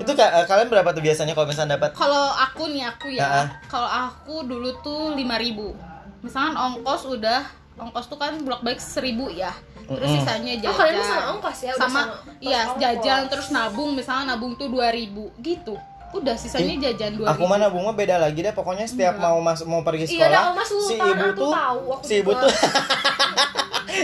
Itu 0.04 0.12
ka- 0.14 0.32
eh, 0.34 0.46
kalian 0.46 0.68
berapa 0.68 0.90
tuh 0.90 1.02
biasanya 1.02 1.32
kalau 1.32 1.48
misalnya 1.48 1.76
dapat? 1.76 1.90
Kalau 1.94 2.28
aku 2.30 2.64
nih 2.68 2.84
aku 2.86 3.08
Ya. 3.10 3.24
ya, 3.24 3.42
kalau 3.66 3.88
aku 3.88 4.44
dulu 4.44 4.70
tuh 4.80 5.12
5000 5.14 5.72
Misalkan 6.20 6.54
ongkos 6.54 7.08
udah 7.10 7.42
ongkos 7.76 8.06
tuh 8.06 8.16
kan 8.16 8.36
bolak-balik 8.38 8.78
1000 8.78 9.00
ya. 9.30 9.52
Terus 9.84 10.00
Mm-mm. 10.06 10.20
sisanya 10.22 10.54
jajan. 10.58 10.70
Oh, 10.70 10.78
kalian 10.78 10.96
mah 10.96 11.06
sama 11.06 11.24
ongkos 11.34 11.58
ya? 11.62 11.72
Udah 11.74 11.82
Sama, 11.82 12.02
sama 12.02 12.14
iya, 12.40 12.60
ongkos. 12.62 12.80
jajan 12.80 13.22
terus 13.28 13.48
nabung 13.50 13.92
misalnya 13.94 14.24
nabung 14.30 14.54
tuh 14.54 14.68
2000 14.68 15.12
gitu. 15.42 15.76
Udah 16.14 16.36
sisanya 16.36 16.78
jajan 16.80 17.18
2000 17.18 17.26
Aku 17.28 17.44
mana 17.44 17.68
bunga 17.68 17.92
beda 17.92 18.16
lagi 18.18 18.40
deh. 18.40 18.52
Pokoknya 18.52 18.86
setiap 18.86 19.18
mau 19.18 19.42
masuk 19.42 19.66
mau 19.66 19.82
pergi 19.82 20.06
Iya, 20.06 20.16
sekolah, 20.22 20.30
dah, 20.32 20.44
Oma 20.48 20.64
Sultan, 20.64 20.86
si 20.86 20.96
ibu 20.96 21.28
tuh 21.34 21.52
tahu, 21.52 21.82
aku 21.90 22.04
si 22.06 22.14
ibu 22.16 22.32
tuh 22.32 22.50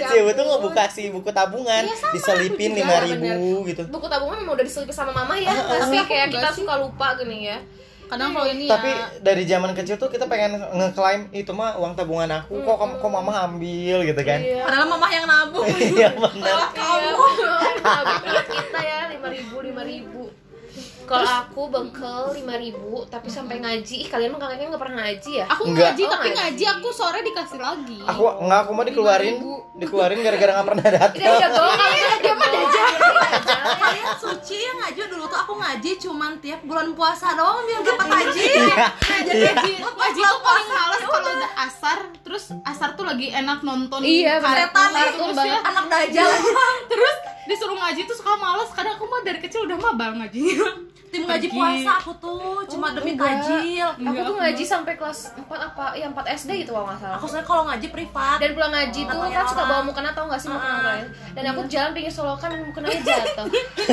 si 0.01 0.15
ibu 0.15 0.29
tuh 0.31 0.45
ngebuka 0.45 0.83
si 0.87 1.03
buku 1.07 1.29
tabungan, 1.29 1.83
sama, 1.85 2.11
diselipin 2.11 2.71
lima 2.73 2.95
ribu 3.01 3.25
bener. 3.25 3.67
gitu. 3.67 3.81
Buku 3.87 4.05
tabungan 4.05 4.37
memang 4.37 4.53
udah 4.53 4.65
diselipin 4.65 4.91
sama 4.91 5.11
mama 5.11 5.35
ya, 5.35 5.51
nggak 5.51 5.81
sih? 5.85 5.99
Kayak 6.03 6.25
Enggak 6.27 6.33
kita 6.35 6.49
sih. 6.49 6.57
suka 6.61 6.73
lupa 6.75 7.07
gini 7.15 7.47
ya. 7.47 7.59
Kadang 8.09 8.33
kalau 8.33 8.49
ini 8.49 8.65
Tapi 8.65 8.89
ya 8.89 9.05
dari 9.21 9.43
zaman 9.45 9.71
kecil 9.71 9.95
tuh 9.95 10.09
kita 10.09 10.25
pengen 10.25 10.57
ngeklaim 10.57 11.29
itu 11.29 11.53
mah 11.53 11.77
uang 11.77 11.93
tabungan 11.93 12.41
aku 12.41 12.57
kok 12.57 12.77
kok 12.97 13.05
mama 13.07 13.45
ambil 13.45 14.01
gitu 14.01 14.21
kan. 14.23 14.41
Iya. 14.41 14.65
Padahal 14.65 14.85
mamah 14.87 15.11
yang 15.11 15.25
nabung. 15.25 15.65
Iya 15.69 16.09
benar. 16.17 16.57
Iya, 16.73 17.13
bener. 17.21 18.43
kita 18.49 18.79
ya 18.81 18.99
lima 19.09 19.27
ribu 19.29 19.55
lima 19.61 19.81
ribu. 19.85 20.21
Kalau 21.01 21.25
aku 21.25 21.61
bengkel 21.67 22.21
lima 22.33 22.53
ribu, 22.55 23.01
tapi 23.05 23.27
sampai 23.27 23.57
ngaji. 23.57 23.95
Ih, 23.99 24.07
kalian 24.07 24.29
mah 24.29 24.41
kalian 24.43 24.69
nggak 24.69 24.77
pernah 24.77 24.97
ngaji 25.01 25.31
ya? 25.33 25.45
aku 25.47 25.63
Enggak. 25.65 25.83
ngaji 25.89 26.01
Oh, 26.01 26.11
tapi 26.11 26.27
ngaji. 26.27 26.37
ngaji 26.39 26.63
aku 26.69 26.87
sore 26.89 27.19
dikasih 27.19 27.59
lagi. 27.59 27.97
Aku 28.03 28.21
nggak 28.39 28.59
aku 28.59 28.71
mau 28.71 28.83
dikeluarin, 28.83 29.35
dikeluarin 29.75 30.19
gara-gara 30.19 30.51
nggak 30.53 30.67
pernah 30.67 30.85
datang. 30.87 31.13
Udah 31.15 31.31
udah 31.35 31.49
bohong, 31.51 31.77
kalian 31.79 32.09
udah 32.15 32.33
mah 32.35 32.49
dajal. 32.49 32.87
Kalian 33.79 34.11
suci 34.15 34.55
ya 34.59 34.71
ngaji 34.75 34.99
dulu 35.07 35.23
tuh 35.25 35.39
aku 35.39 35.53
ngaji 35.55 35.91
cuman 35.99 36.31
tiap 36.37 36.61
bulan 36.61 36.87
puasa 36.91 37.33
doang 37.33 37.63
biar 37.63 37.81
dapat 37.81 38.07
haji. 38.07 38.43
Iya. 38.45 38.85
Jadi 39.23 39.43
ngaji, 39.45 39.71
ngaji 39.81 40.21
tuh 40.23 40.39
paling 40.39 40.67
males 40.69 41.01
kalau 41.01 41.29
udah 41.31 41.51
asar, 41.59 41.97
terus 42.21 42.43
asar 42.63 42.89
tuh 42.93 43.03
lagi 43.03 43.27
enak 43.29 43.59
nonton 43.61 43.99
Iya, 43.99 44.37
bener. 44.37 44.69
kartun, 44.69 44.89
terus 44.93 45.35
banget. 45.35 45.49
ya, 45.51 45.59
Anak 45.63 45.85
dajal. 45.87 46.29
terus 46.91 47.15
disuruh 47.49 47.73
ngaji 47.73 48.05
tuh 48.05 48.13
suka 48.13 48.37
males 48.37 48.69
kadang 48.77 48.93
aku 48.93 49.09
mah 49.09 49.25
dari 49.25 49.41
kecil 49.41 49.65
udah 49.65 49.77
mabal 49.81 50.13
ngajinya 50.21 50.69
Tim 51.09 51.23
ngaji 51.23 51.47
puasa 51.49 51.91
aku 51.95 52.11
tuh 52.15 52.37
cuma 52.67 52.93
demi 52.93 53.13
enggak. 53.13 53.41
tajil. 53.41 53.87
Aku 53.89 54.01
Enggak, 54.03 54.23
tuh 54.23 54.35
ngaji 54.35 54.63
sampai 54.63 54.93
kelas 54.93 55.19
4 55.33 55.45
apa? 55.49 55.85
Ya 55.93 56.05
4 56.05 56.21
SD 56.37 56.49
gitu 56.59 56.71
kalau 56.71 56.85
nggak 56.85 56.99
salah. 56.99 57.15
Aku 57.15 57.25
soalnya 57.25 57.43
kalau 57.43 57.63
ngaji 57.65 57.87
privat. 57.89 58.37
dan 58.37 58.49
pulang 58.51 58.69
ngaji 58.69 59.01
tuh 59.01 59.17
Namanya 59.17 59.35
kan 59.35 59.45
suka 59.47 59.63
bawa 59.63 59.81
mukena 59.81 60.09
tau 60.11 60.25
gak 60.25 60.37
sih 60.37 60.47
mukena 60.47 60.69
Ah. 60.69 60.81
kalian 60.85 61.07
dan 61.31 61.43
aku 61.47 61.61
jalan 61.65 61.91
pinggir 61.91 62.09
solokan 62.09 62.49
mukenanya 62.61 63.01
jatuh 63.01 63.45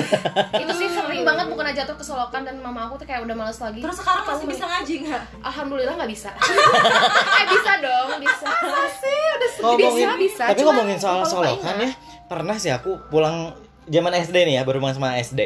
itu 0.63 0.73
sih 0.75 0.89
sering 0.89 1.23
banget 1.23 1.47
mukena 1.47 1.71
jatuh 1.73 1.95
ke 1.95 2.03
solokan 2.03 2.43
dan 2.43 2.57
mama 2.59 2.85
aku 2.85 2.95
tuh 2.97 3.07
kayak 3.07 3.23
udah 3.23 3.35
males 3.35 3.57
lagi 3.57 3.81
Terus 3.81 3.97
sekarang 3.97 4.25
masih 4.25 4.47
bisa 4.47 4.65
ngaji 4.65 4.95
nggak? 5.03 5.23
alhamdulillah 5.41 5.95
nggak 5.95 6.11
bisa 6.11 6.31
eh 7.39 7.47
bisa 7.49 7.73
dong 7.79 8.09
bisa 8.19 8.47
Sih, 8.99 9.23
udah 9.33 9.51
Ngomongin, 9.59 10.07
Bisa, 10.07 10.17
bisa. 10.19 10.43
tapi 10.47 10.59
Cuma 10.59 10.71
ngomongin 10.71 10.99
soal 10.99 11.21
solokan 11.23 11.77
ya, 11.79 11.91
pernah 12.27 12.57
sih 12.57 12.71
aku 12.71 12.99
pulang 13.09 13.57
zaman 13.87 14.13
SD 14.15 14.37
nih 14.45 14.55
ya, 14.57 14.63
baru 14.63 14.79
masuk 14.79 14.99
sama 14.99 15.17
SD. 15.17 15.41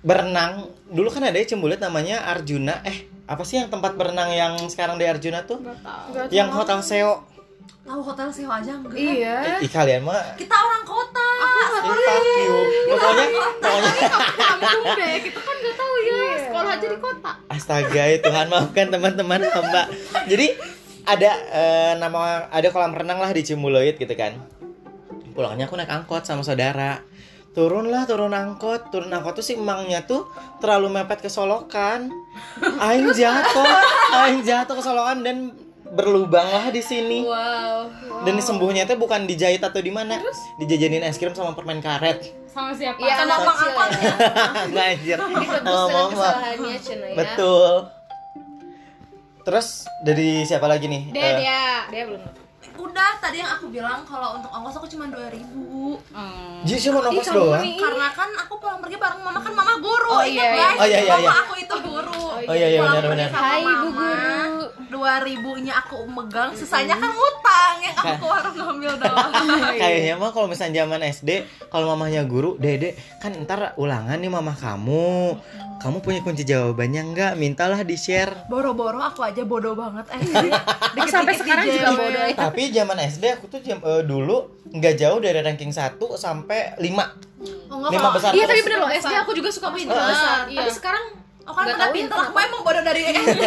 Berenang, 0.00 0.52
dulu 0.86 1.08
kan 1.08 1.20
ada 1.22 1.36
ya 1.36 1.46
cembulet 1.46 1.76
namanya 1.76 2.24
Arjuna. 2.24 2.80
Eh, 2.82 3.04
apa 3.24 3.44
sih 3.44 3.56
yang 3.56 3.68
tempat 3.68 3.94
berenang 3.94 4.28
yang 4.28 4.56
sekarang 4.66 4.96
di 4.96 5.04
Arjuna 5.04 5.44
tuh? 5.44 5.60
nggak 5.60 5.76
tahu 5.78 6.32
Yang 6.32 6.48
Hotel 6.50 6.80
Seo. 6.80 7.14
tahu 7.80 8.06
hotel 8.06 8.28
sewa 8.30 8.60
aja 8.62 8.70
enggak? 8.70 8.94
iya 8.94 9.58
Ih, 9.58 9.66
kalian 9.66 10.04
mah 10.04 10.14
Kita 10.36 10.52
orang 10.52 10.84
kota. 10.84 11.26
Ih, 11.82 11.90
fuck 11.98 12.22
you. 12.38 12.56
Pokoknya, 12.86 13.24
pokoknya 13.58 13.92
kampung 14.38 14.84
deh 14.94 15.14
kita 15.18 15.40
kan 15.40 15.56
nggak 15.58 15.74
tahu 15.74 15.94
ya 15.98 16.12
Iya. 16.12 16.38
sekolah 16.44 16.70
aja 16.70 16.86
di 16.86 16.98
kota 17.00 17.30
Astaga 17.48 18.02
ya 18.04 18.18
Tuhan 18.20 18.46
maafkan 18.46 18.86
teman-teman 18.86 19.40
hamba. 19.42 19.82
Jadi 20.24 20.46
ada 21.02 21.30
eh, 21.50 21.92
nama 21.98 22.20
ada 22.46 22.68
kolam 22.68 22.94
renang 22.94 23.18
lah 23.18 23.32
di 23.32 23.42
Cimuloid 23.42 23.96
gitu 23.96 24.14
kan. 24.14 24.38
Pulangnya 25.32 25.66
aku 25.66 25.74
naik 25.74 25.90
angkot 25.90 26.22
sama 26.22 26.40
saudara. 26.40 27.02
Turun 27.50 27.90
lah 27.90 28.06
turun 28.06 28.30
angkot, 28.30 28.94
turun 28.94 29.10
angkot 29.10 29.42
tuh 29.42 29.44
si 29.44 29.58
emangnya 29.58 30.06
tuh 30.06 30.30
terlalu 30.62 30.94
mepet 30.94 31.18
ke 31.18 31.26
solokan. 31.26 32.06
Aing 32.78 33.10
jatuh, 33.10 33.74
aing 34.22 34.46
jatuh 34.46 34.78
ke 34.78 34.82
solokan 34.82 35.26
dan 35.26 35.36
berlubang 35.90 36.46
lah 36.46 36.70
di 36.70 36.78
sini. 36.78 37.26
wow 37.26 37.90
Dan 38.22 38.38
sembuhnya 38.38 38.86
tuh 38.86 38.94
bukan 38.94 39.26
dijahit 39.26 39.58
atau 39.58 39.82
di 39.82 39.90
mana, 39.90 40.22
dijajanin 40.62 41.02
es 41.02 41.18
krim 41.18 41.34
sama 41.34 41.58
permen 41.58 41.82
karet. 41.82 42.22
sama 42.46 42.74
siapa 42.74 42.98
Iya, 42.98 43.14
Sama 43.14 43.26
anak 43.26 43.38
bang 43.38 43.46
kecil 43.50 43.66
angkotnya. 43.66 44.12
Nggak 44.70 44.86
anjir. 44.86 45.16
Sama 45.18 45.88
mama. 45.90 46.30
ya 46.54 47.14
Betul. 47.18 47.72
Terus 49.40 49.68
dari 50.02 50.30
siapa 50.46 50.66
lagi 50.66 50.86
nih? 50.86 51.02
dia 51.10 51.22
Eh, 51.22 51.34
dia 51.42 51.60
dia 51.90 52.02
belum 52.06 52.22
Udah, 52.80 53.10
tadi 53.20 53.44
yang 53.44 53.50
aku 53.52 53.68
bilang 53.68 54.00
kalau 54.08 54.40
untuk 54.40 54.48
ongkos 54.48 54.80
aku 54.80 54.88
cuma 54.88 55.04
2000 55.12 56.00
Hmm. 56.10 56.60
Jadi 56.64 56.80
cuma 56.88 56.98
ongkos 57.04 57.28
doang. 57.32 57.64
Karena 57.64 58.08
kan 58.12 58.30
aku 58.36 58.54
pulang 58.60 58.78
pergi 58.80 58.96
bareng 59.00 59.20
mama 59.20 59.40
kan 59.40 59.52
mama 59.52 59.74
guru. 59.80 60.10
Oh, 60.10 60.24
iya, 60.24 60.32
iya. 60.32 60.48
guys? 60.54 60.78
Oh, 60.80 60.86
iya, 60.86 60.98
iya, 61.00 61.12
Mama 61.12 61.22
iya. 61.22 61.32
aku 61.44 61.54
itu 61.56 61.76
guru. 61.80 62.24
Oh, 62.30 62.54
iya, 62.56 62.66
iya, 62.68 62.80
Pulang 62.80 62.92
benar, 62.92 63.02
pergi 63.04 63.12
benar. 63.14 63.28
sama 63.30 63.44
Hai, 63.44 63.60
Bu 63.62 63.68
mama, 63.68 64.08
Guru. 64.10 64.66
Dua 64.90 65.14
ribunya 65.22 65.72
aku 65.78 65.96
megang, 66.04 66.50
sisanya 66.52 66.96
kan 66.98 67.10
ngutang 67.14 67.74
yang 67.80 67.94
aku 67.94 68.14
ke 68.20 68.26
warung 68.26 68.56
ngambil 68.58 68.92
doang. 68.98 69.30
Kayaknya 69.80 70.14
mah 70.18 70.30
kalau 70.34 70.46
misalnya 70.50 70.74
zaman 70.84 71.00
SD, 71.06 71.30
kalau 71.70 71.84
mamahnya 71.94 72.22
guru, 72.26 72.58
Dede, 72.58 72.98
kan 73.22 73.32
ntar 73.46 73.78
ulangan 73.80 74.18
nih 74.18 74.30
mamah 74.30 74.56
kamu. 74.58 75.38
Kamu 75.80 76.04
punya 76.04 76.20
kunci 76.20 76.44
jawabannya 76.44 77.02
enggak? 77.08 77.32
Mintalah 77.40 77.80
di-share. 77.80 78.44
Boro-boro 78.52 79.00
aku 79.00 79.24
aja 79.24 79.40
bodoh 79.48 79.72
banget 79.72 80.04
eh. 80.12 80.20
sampai 81.14 81.34
sekarang 81.40 81.64
juga 81.64 81.90
bodoh 81.96 82.20
ya 82.20 82.34
Zaman 82.72 82.96
SD 83.00 83.24
aku 83.32 83.46
tuh 83.46 83.58
jam, 83.58 83.78
eh, 83.78 84.02
dulu 84.02 84.36
nggak 84.68 84.94
jauh 84.96 85.18
dari 85.18 85.38
ranking 85.38 85.70
1 85.70 85.80
sampai 86.14 86.74
5. 86.76 87.04
Oh, 87.68 87.78
enggak, 87.78 87.90
Lima 87.90 88.00
kalau- 88.00 88.14
besar. 88.14 88.30
iya 88.30 88.44
tapi 88.44 88.60
bener 88.60 88.78
loh 88.78 88.90
SD 88.90 89.14
aku 89.16 89.32
juga 89.32 89.48
suka 89.48 89.66
Tapi 89.68 89.80
masuk 89.82 89.90
bener, 89.90 90.10
besar 90.10 90.38
iya. 90.44 90.58
tapi 90.58 90.70
sekarang 90.70 91.04
Aku 91.42 91.56
kan 91.56 91.66
tahu 91.66 91.80
ya 91.80 91.88
pintar, 91.90 92.16
kenapa. 92.16 92.30
aku 92.30 92.38
emang 92.42 92.60
bodoh 92.62 92.82
dari 92.82 93.00
SD. 93.02 93.40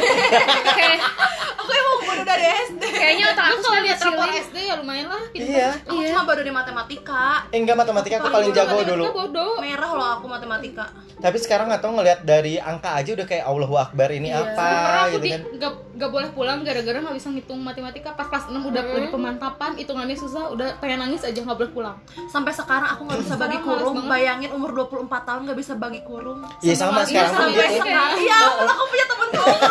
aku 1.54 1.72
emang 1.72 1.96
bodoh 2.04 2.26
dari 2.26 2.46
SD. 2.66 2.84
kayaknya 2.84 3.26
otak 3.30 3.46
aku 3.46 3.60
kalau 3.62 3.82
lihat 3.82 4.00
rapor. 4.02 4.28
SD 4.30 4.58
ya 4.60 4.74
lumayan 4.76 5.08
lah 5.08 5.24
pintar. 5.30 5.50
Iya. 5.50 5.70
Aku 5.84 6.02
cuma 6.04 6.22
bodoh 6.24 6.44
di 6.44 6.54
matematika. 6.54 7.26
Eh, 7.50 7.58
enggak 7.58 7.78
matematika 7.78 8.16
aku 8.18 8.28
paling 8.30 8.52
jago 8.52 8.70
Matematika 8.74 8.92
dulu. 8.92 9.04
bodoh 9.14 9.52
Merah 9.60 9.92
loh 9.92 10.10
aku 10.14 10.26
matematika. 10.28 10.86
Tapi 11.16 11.38
sekarang 11.38 11.66
nggak 11.68 11.80
tahu 11.80 11.92
ngelihat 11.94 12.20
dari 12.22 12.54
angka 12.58 12.90
aja 12.94 13.12
udah 13.14 13.26
kayak 13.26 13.46
Allahu 13.46 13.76
Akbar 13.78 14.10
ini 14.10 14.30
Iya. 14.30 14.44
apa 14.44 14.66
Pernah 14.66 14.92
aku 15.00 15.12
gitu 15.14 15.22
di 15.22 15.30
kan. 15.30 15.42
nggak 15.54 15.74
nggak 15.94 16.10
boleh 16.12 16.30
pulang 16.32 16.60
gara-gara 16.60 16.98
nggak 16.98 17.16
bisa 17.16 17.28
ngitung 17.30 17.60
matematika 17.60 18.10
pas 18.12 18.26
kelas 18.26 18.50
6 18.50 18.60
udah 18.60 18.82
Hmm. 18.84 18.98
di 18.98 19.08
pemantapan 19.08 19.72
hitungannya 19.74 20.16
susah 20.16 20.50
udah 20.50 20.68
pengen 20.78 21.00
nangis 21.00 21.22
aja 21.22 21.40
nggak 21.40 21.56
boleh 21.56 21.72
pulang 21.72 21.96
Sampai 22.26 22.52
sekarang 22.52 22.90
aku 22.90 23.06
nggak 23.06 23.22
bisa 23.22 23.36
bagi 23.36 23.58
kurung. 23.60 23.96
Bayangin 24.04 24.52
umur 24.52 24.74
24 24.76 25.06
tahun 25.24 25.42
nggak 25.46 25.56
bisa 25.56 25.74
bagi 25.76 26.02
kurung. 26.02 26.44
Iya 26.60 26.76
sama 26.76 27.02
Iya, 27.04 27.24
sekarang 27.24 27.32
pun 27.32 27.48
gitu. 27.48 27.62
Sekarang. 27.94 28.20
Iya, 28.26 28.40
aku 28.66 28.84
punya 28.90 29.06
temen 29.06 29.28
guru. 29.34 29.54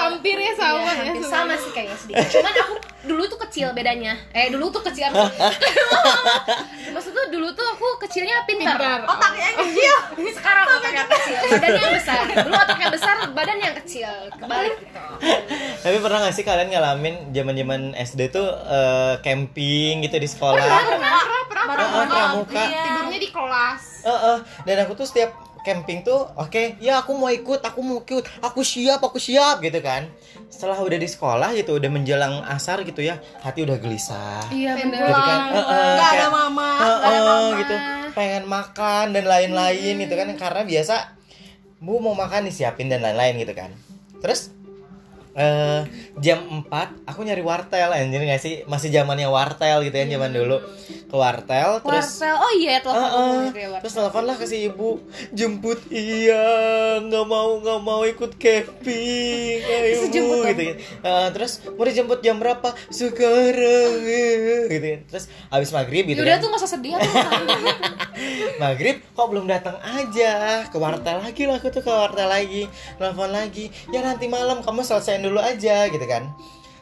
hampir 0.00 0.36
ya 0.36 0.52
sama 0.58 0.76
Iya, 0.76 0.90
ya 0.90 0.94
hampir 1.00 1.24
sama 1.24 1.54
sih 1.56 1.70
kayaknya 1.70 1.96
sedikit. 1.96 2.26
Cuman 2.34 2.52
aku 2.56 2.74
dulu 3.06 3.22
tuh 3.30 3.38
kecil 3.48 3.68
bedanya. 3.72 4.12
Eh 4.34 4.50
dulu 4.52 4.68
tuh 4.68 4.82
kecil. 4.84 5.08
Maksud 6.94 7.12
tuh 7.14 7.26
dulu 7.30 7.48
tuh 7.54 7.64
aku 7.64 7.86
kecilnya 8.04 8.44
pintar. 8.44 8.76
Pintar. 8.76 9.00
Otaknya 9.06 9.44
yang 9.54 9.58
kecil. 9.64 9.94
Sekarang 10.40 10.66
otaknya 10.66 11.04
kecil, 11.06 11.36
badannya 11.56 11.80
yang 11.80 11.94
besar. 11.96 12.22
Dulu 12.26 12.54
otaknya 12.56 12.88
besar, 12.90 13.16
badan 13.32 13.58
yang 13.60 13.74
kecil. 13.84 14.10
Kebalik 14.34 14.74
gitu. 14.82 15.00
Tapi 15.80 15.96
pernah 16.00 16.18
gak 16.28 16.34
sih 16.36 16.44
kalian 16.44 16.68
ngalamin 16.72 17.14
zaman-zaman 17.32 17.80
SD 17.96 18.20
tuh 18.32 18.48
eh, 18.68 19.14
camping 19.24 20.04
gitu 20.04 20.16
di 20.20 20.28
sekolah? 20.28 20.60
Pernah, 20.60 20.80
pernah 21.48 21.64
pernah 21.70 21.86
Heeh, 21.86 22.06
pramuka. 22.08 22.62
Iya. 22.66 22.84
tidurnya 22.84 23.18
di 23.20 23.30
kelas 23.30 23.82
Heeh, 24.00 24.36
dan 24.64 24.76
aku 24.84 24.92
tuh 24.96 25.06
setiap 25.08 25.49
camping 25.60 26.00
tuh 26.00 26.28
oke 26.34 26.76
ya 26.78 26.98
aku 26.98 27.12
mau 27.12 27.28
ikut 27.28 27.60
aku 27.60 27.80
mau 27.80 28.00
ikut 28.00 28.24
aku 28.40 28.60
siap 28.60 29.00
aku 29.00 29.16
siap 29.16 29.60
gitu 29.60 29.80
kan. 29.80 30.08
Setelah 30.46 30.78
udah 30.78 30.96
di 30.96 31.06
sekolah 31.06 31.52
gitu 31.52 31.76
udah 31.76 31.88
menjelang 31.88 32.42
asar 32.44 32.82
gitu 32.82 33.00
ya 33.00 33.16
hati 33.38 33.62
udah 33.62 33.76
gelisah. 33.76 34.44
Iya 34.48 34.76
bener. 34.76 35.00
gitu 35.02 35.20
kan. 35.20 35.40
Heeh, 35.52 35.90
Nggak 35.94 36.10
ada 36.12 36.26
mama. 36.28 36.70
heeh, 36.80 37.44
gitu. 37.58 37.76
Pengen 38.10 38.44
makan 38.44 39.04
dan 39.12 39.24
lain-lain 39.24 39.94
gitu 39.96 40.14
kan 40.14 40.28
karena 40.34 40.62
biasa 40.62 40.94
bu 41.78 41.96
mau 41.96 42.12
makan 42.12 42.44
disiapin 42.44 42.88
dan 42.88 43.00
lain-lain 43.00 43.38
gitu 43.38 43.54
kan. 43.54 43.70
Terus 44.20 44.52
eh 45.40 45.80
jam 46.20 46.36
4 46.68 47.08
aku 47.08 47.24
nyari 47.24 47.40
wartel 47.40 47.88
anjir 47.90 48.20
gak 48.20 48.36
sih? 48.38 48.60
Masih 48.68 48.92
zamannya 48.92 49.24
wartel 49.26 49.80
gitu 49.82 49.96
ya 49.96 50.04
zaman 50.06 50.30
dulu. 50.30 50.60
Ke 51.08 51.16
wartel 51.16 51.80
terus 51.80 52.20
Wartel. 52.20 52.34
Oh 52.36 52.52
iya, 52.52 52.78
telepon 52.78 53.00
Heeh. 53.00 53.16
aku 53.16 53.40
gitu 53.48 53.58
ya, 53.58 53.68
wartel. 53.68 53.80
terus 53.80 53.94
telepon 53.96 54.24
lah 54.28 54.36
ke 54.36 54.44
si 54.44 54.56
ibu. 54.62 54.90
Jemput 55.32 55.80
iya 55.88 56.44
nggak 57.00 57.24
mau 57.24 57.56
nggak 57.58 57.80
mau 57.80 58.02
ikut 58.04 58.36
camping. 58.36 59.58
Ayo 59.70 59.80
Terus 59.80 59.98
bu 59.98 60.06
jemput 60.12 60.44
gitu 60.44 60.62
kan 60.62 60.76
Eh, 61.00 61.28
terus 61.32 61.52
mau 61.70 61.84
dijemput 61.84 62.18
jam 62.20 62.36
berapa? 62.36 62.68
Sekarang. 62.90 63.92
Gitu 64.66 64.86
kan 64.86 65.00
terus 65.08 65.24
habis 65.48 65.70
maghrib 65.70 66.04
gitu 66.04 66.20
Yaudah 66.20 66.36
kan. 66.36 66.42
tuh 66.42 66.48
gak 66.48 66.60
usah 66.60 66.70
sedih 66.70 66.92
maghrib 68.62 69.00
kok 69.08 69.26
belum 69.26 69.46
datang 69.46 69.76
aja? 69.80 70.66
Ke 70.66 70.76
wartel 70.76 71.18
lagi 71.18 71.42
lah 71.46 71.56
aku 71.56 71.70
tuh 71.70 71.80
ke 71.80 71.88
wartel 71.88 72.26
lagi. 72.26 72.66
Telepon 72.98 73.30
lagi 73.30 73.70
ya 73.88 74.02
nanti 74.02 74.26
malam 74.26 74.60
kamu 74.60 74.82
selesaiin 74.82 75.22
dulu 75.22 75.29
aja 75.38 75.86
gitu 75.86 76.02
kan 76.10 76.34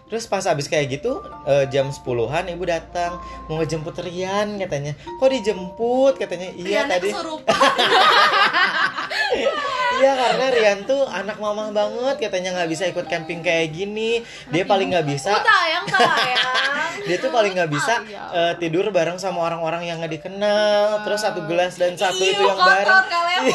Terus 0.08 0.24
pas 0.24 0.40
habis 0.48 0.72
kayak 0.72 0.88
gitu 0.88 1.20
eh, 1.44 1.68
jam 1.68 1.92
10-an 1.92 2.48
ibu 2.48 2.64
datang 2.64 3.20
mau 3.44 3.60
ngejemput 3.60 3.92
Rian 4.00 4.56
katanya. 4.56 4.96
Kok 5.20 5.28
dijemput 5.28 6.16
katanya? 6.16 6.48
Iya 6.56 6.88
Riannya 6.88 6.96
tadi. 6.96 7.12
Iya 9.98 10.12
karena 10.14 10.46
Rian 10.54 10.80
tuh 10.86 11.02
anak 11.10 11.36
mama 11.42 11.74
banget 11.74 12.16
katanya 12.30 12.54
nggak 12.54 12.70
bisa 12.70 12.84
ikut 12.86 13.06
camping 13.10 13.42
kayak 13.42 13.74
gini. 13.74 14.22
Dia 14.54 14.62
paling 14.64 14.94
nggak 14.94 15.06
bisa. 15.06 15.34
Sayang 15.42 15.86
sayang. 15.90 16.54
Dia 17.08 17.16
tuh 17.18 17.30
paling 17.30 17.52
nggak 17.54 17.70
bisa 17.70 18.02
eh, 18.34 18.52
tidur 18.62 18.90
bareng 18.94 19.18
sama 19.18 19.42
orang-orang 19.42 19.86
yang 19.90 19.98
nggak 19.98 20.22
dikenal. 20.22 21.02
Terus 21.02 21.20
satu 21.22 21.40
gelas 21.46 21.74
dan 21.76 21.98
satu 21.98 22.22
itu 22.22 22.38
yang 22.38 22.58
bareng. 22.58 22.86
kotor 22.86 23.26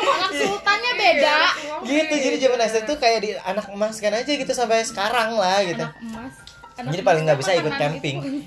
anak 0.00 0.32
sultannya 0.32 0.92
beda 0.94 1.36
Gitu 1.84 2.14
jadi 2.14 2.36
zaman 2.38 2.58
SD 2.70 2.76
tuh 2.86 2.96
kayak 2.96 3.18
di 3.24 3.30
anak 3.36 3.66
emas 3.72 3.98
kan 3.98 4.14
aja 4.14 4.30
gitu 4.30 4.52
sampai 4.54 4.84
sekarang 4.86 5.36
lah 5.36 5.58
gitu. 5.64 5.82
anak 5.84 5.98
emas 6.00 6.34
Anak 6.80 6.96
Jadi 6.96 7.02
paling 7.04 7.22
nggak 7.28 7.38
bisa 7.44 7.52
ikut 7.60 7.74
camping. 7.76 8.16
gitu. 8.24 8.40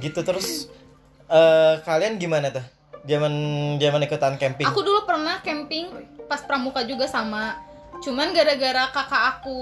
Gitu 0.00 0.20
terus 0.24 0.48
eh 1.28 1.74
kalian 1.84 2.16
gimana 2.16 2.48
tuh? 2.48 2.64
Zaman 3.04 3.32
zaman 3.76 4.00
ikutan 4.02 4.34
camping. 4.34 4.64
aku 4.64 4.80
dulu 4.80 5.04
pernah 5.04 5.36
camping 5.38 5.92
pas 6.24 6.40
pramuka 6.40 6.80
juga 6.82 7.04
sama 7.04 7.60
cuman 7.96 8.32
gara-gara 8.32 8.88
kakak 8.88 9.22
aku 9.34 9.56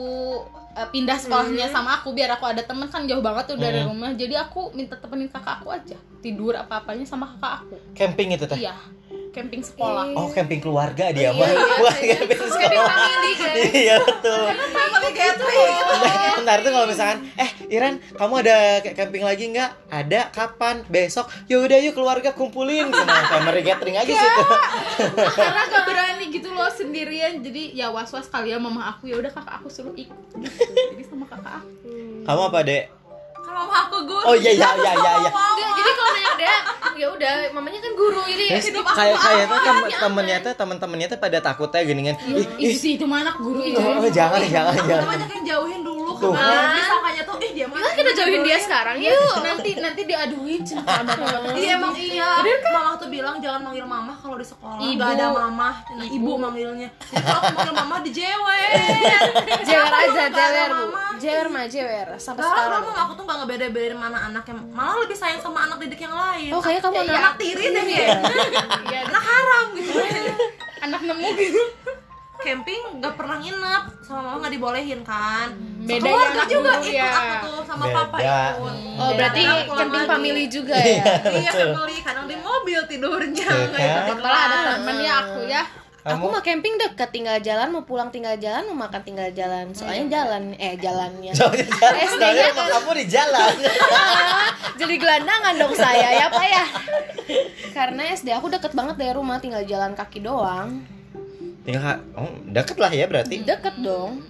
eh, 0.72 0.88
pindah 0.88 1.14
sekolahnya 1.16 1.66
sama 1.68 1.98
aku 1.98 2.10
biar 2.10 2.32
aku 2.32 2.46
ada 2.46 2.62
temen 2.62 2.86
kan 2.86 3.02
jauh 3.02 3.20
banget 3.20 3.44
tuh 3.44 3.56
dari 3.56 3.78
Hmm. 3.78 3.90
rumah 3.90 4.10
jadi 4.12 4.40
aku 4.40 4.70
minta 4.72 4.94
temenin 4.94 5.26
kakak 5.26 5.58
aku 5.58 5.68
aja 5.68 5.94
tidur 6.18 6.54
apa 6.54 6.80
apanya 6.80 7.02
sama 7.02 7.28
kakak 7.28 7.54
aku 7.60 7.76
Camping 7.92 8.32
itu 8.32 8.46
teh. 8.46 8.56
iya 8.56 8.78
camping 9.32 9.64
sekolah 9.64 10.12
Oh, 10.12 10.28
camping 10.28 10.60
keluarga 10.60 11.08
dia 11.08 11.32
mah. 11.32 11.48
Bukan 11.48 12.00
camping 12.04 12.42
sekolah. 12.44 12.84
family 12.86 13.32
kan. 13.32 13.52
Iya 13.72 13.96
betul. 13.98 14.44
Family 14.70 15.10
gathering. 15.10 15.74
Ntar 16.44 16.58
tuh 16.60 16.70
kalau 16.70 16.86
misalkan, 16.86 17.18
eh 17.34 17.50
Iran, 17.68 17.96
kamu 18.12 18.34
ada 18.44 18.56
kayak 18.80 18.92
camping 18.94 19.24
lagi 19.24 19.44
nggak? 19.48 19.70
Ada. 19.88 20.28
Kapan? 20.28 20.84
Besok. 20.86 21.32
Ya 21.48 21.58
udah 21.58 21.78
yuk 21.80 21.96
keluarga 21.96 22.30
kumpulin. 22.30 22.92
Cuma 22.92 23.24
family 23.26 23.62
gathering 23.62 23.96
aja 23.96 24.12
sih 24.12 24.28
tuh. 24.36 24.48
karena 25.32 25.62
gak 25.66 25.84
berani 25.88 26.24
gitu 26.28 26.48
loh 26.48 26.68
sendirian 26.68 27.40
jadi 27.40 27.72
ya 27.74 27.88
was 27.88 28.12
was 28.12 28.28
kali 28.28 28.52
ya 28.52 28.60
mama 28.60 28.84
aku 28.86 29.08
ya 29.08 29.16
udah 29.16 29.32
kakak 29.32 29.58
aku 29.58 29.68
suruh 29.68 29.96
ikut 29.96 30.12
gitu. 30.36 30.62
jadi 30.92 31.02
sama 31.08 31.24
kakak 31.26 31.64
aku 31.64 31.68
Kamu 32.22 32.40
apa 32.52 32.58
dek? 32.62 32.84
Mama 33.52 33.74
aku 33.86 33.96
guru. 34.08 34.24
Oh 34.24 34.34
iya 34.34 34.50
iya 34.56 34.68
iya 34.80 34.92
iya. 34.96 35.12
iya. 35.20 35.30
Jadi 35.76 35.90
kalau 35.92 36.10
nanya 36.16 36.32
dia, 36.40 36.56
ya 36.96 37.06
udah, 37.12 37.32
mamanya 37.52 37.78
kan 37.84 37.92
guru 37.92 38.20
jadi 38.24 38.44
Terus 38.56 38.66
hidup 38.72 38.84
aku 38.88 38.96
kayak 38.96 39.18
kayak 39.20 39.44
tuh 39.44 39.58
aman, 39.58 39.64
tem 39.64 39.76
temennya 40.00 40.36
tuh 40.40 40.52
temen-temennya 40.56 41.06
tuh 41.12 41.18
pada 41.20 41.38
takutnya 41.44 41.80
gini 41.84 42.02
kan. 42.10 42.16
Ih, 42.24 42.46
itu 42.58 42.72
ih, 42.72 42.74
sih 42.74 42.90
itu 42.96 43.04
mah 43.04 43.22
anak 43.24 43.36
guru 43.38 43.60
itu 43.62 43.78
oh, 43.78 44.08
jangan 44.10 44.40
jangan 44.48 44.72
Kita 44.74 44.88
jangan. 44.88 45.06
banyak 45.08 45.28
yang 45.28 45.44
jauhin 45.44 45.80
dulu 45.84 46.01
Tuh. 46.22 46.32
karena 46.32 46.70
disangkanya 46.72 47.22
tuh 47.22 47.36
ih 47.36 47.50
dia 47.52 47.66
mah 47.66 47.78
kita 47.90 48.10
jauhin 48.14 48.40
dia 48.40 48.56
sekarang 48.56 48.96
ya. 48.96 49.10
yuk 49.10 49.34
nanti 49.42 49.70
nanti 49.76 50.00
diaduin 50.02 50.62
cerita 50.62 50.90
ada 50.96 51.12
apa 51.12 51.50
Iya 51.52 51.74
emang 51.76 51.92
iya. 51.92 52.30
Mama 52.64 52.94
tuh 52.94 53.08
bilang 53.08 53.36
jangan 53.36 53.60
manggil 53.60 53.82
mama 53.84 54.14
kalau 54.14 54.36
di 54.36 54.44
sekolah. 54.44 54.78
Ibu. 54.78 55.02
Ada 55.02 55.26
mama. 55.28 55.68
Nah, 55.92 56.06
ibu. 56.06 56.32
manggilnya. 56.36 56.88
Jadi 57.02 57.20
kalau 57.20 57.40
aku 57.40 57.52
manggil 57.52 57.74
mama 57.74 57.94
dijewer. 58.00 58.70
Jewer 59.62 59.92
aja, 60.00 60.22
Nggak 60.24 60.30
jewer 60.32 60.68
bu. 60.68 60.76
mama. 60.86 61.02
Jewer 61.18 61.46
mah 61.48 61.64
jewer 61.66 62.08
sampai 62.16 62.42
sekarang. 62.42 62.82
mama 62.82 63.00
aku 63.00 63.12
tuh 63.14 63.24
gak 63.24 63.38
ngebeda-bedain 63.38 63.94
mana 63.94 64.18
anak 64.26 64.44
yang 64.44 64.58
malah 64.70 64.96
lebih 64.98 65.14
sayang 65.14 65.38
sama 65.38 65.66
anak 65.66 65.78
didik 65.78 66.00
yang 66.00 66.12
lain. 66.12 66.50
Oh, 66.50 66.58
kayaknya 66.58 66.82
kamu 66.82 66.96
anak- 67.04 67.36
tiri 67.36 67.64
deh 67.68 67.84
ya. 67.84 68.08
Iya, 68.84 69.00
anak 69.06 69.22
haram 69.22 69.64
gitu. 69.74 69.90
anak 70.80 71.00
nemu 71.00 71.28
gitu 71.36 71.62
Camping 72.38 72.98
gak 72.98 73.14
pernah 73.14 73.38
nginep 73.38 73.82
sama 74.02 74.20
mama 74.24 74.42
gak 74.42 74.52
dibolehin 74.52 75.00
kan. 75.02 75.54
Beda 75.82 75.98
ya 75.98 76.14
Keluarga 76.14 76.30
anak 76.30 76.46
juga 76.46 76.72
ikut 76.78 76.94
ya. 76.94 77.10
aku 77.10 77.46
tuh 77.50 77.64
sama 77.66 77.84
papa 77.90 78.16
Beda. 78.22 78.38
ikut. 78.54 78.74
Oh, 79.02 79.10
berarti 79.18 79.42
camping 79.66 80.04
family 80.06 80.44
juga 80.46 80.76
ya. 80.78 81.04
Iya 81.26 81.50
family 81.50 81.96
kadang 82.00 82.26
di 82.30 82.36
mobil 82.38 82.80
tidurnya 82.86 83.48
Tuh 83.50 83.66
nggak 83.74 83.82
ikut 83.82 84.06
kan. 84.06 84.16
malah 84.22 84.42
ada 84.46 84.56
kelas. 84.56 84.74
temen 84.78 84.96
ya 85.02 85.12
aku 85.18 85.40
ya 85.50 85.64
Aku 86.02 86.26
mah 86.34 86.42
camping 86.42 86.74
deket, 86.82 87.14
tinggal 87.14 87.38
jalan, 87.38 87.70
mau 87.70 87.86
pulang 87.86 88.10
tinggal 88.10 88.34
jalan, 88.34 88.66
mau 88.74 88.90
makan 88.90 89.06
tinggal 89.06 89.30
jalan. 89.30 89.70
Soalnya 89.70 90.10
jalan, 90.10 90.50
eh 90.58 90.74
jalannya. 90.74 91.30
soalnya 91.38 91.62
jalan, 91.78 92.06
soalnya 92.18 92.46
kamu 92.50 92.90
di 92.98 93.06
jalan. 93.06 93.52
Jadi 94.82 94.94
gelandangan 94.98 95.54
dong 95.62 95.74
saya 95.78 96.08
ya 96.10 96.26
pak 96.26 96.46
ya. 96.50 96.64
Karena 97.70 98.02
SD 98.18 98.34
aku 98.34 98.50
deket 98.50 98.74
banget 98.74 98.98
dari 98.98 99.14
rumah, 99.14 99.38
tinggal 99.38 99.62
jalan 99.62 99.94
kaki 99.94 100.26
doang. 100.26 100.82
Tinggal 101.62 102.02
oh, 102.18 102.34
deket 102.50 102.82
lah 102.82 102.90
ya 102.90 103.06
berarti. 103.06 103.46
Deket 103.46 103.78
dong. 103.78 104.26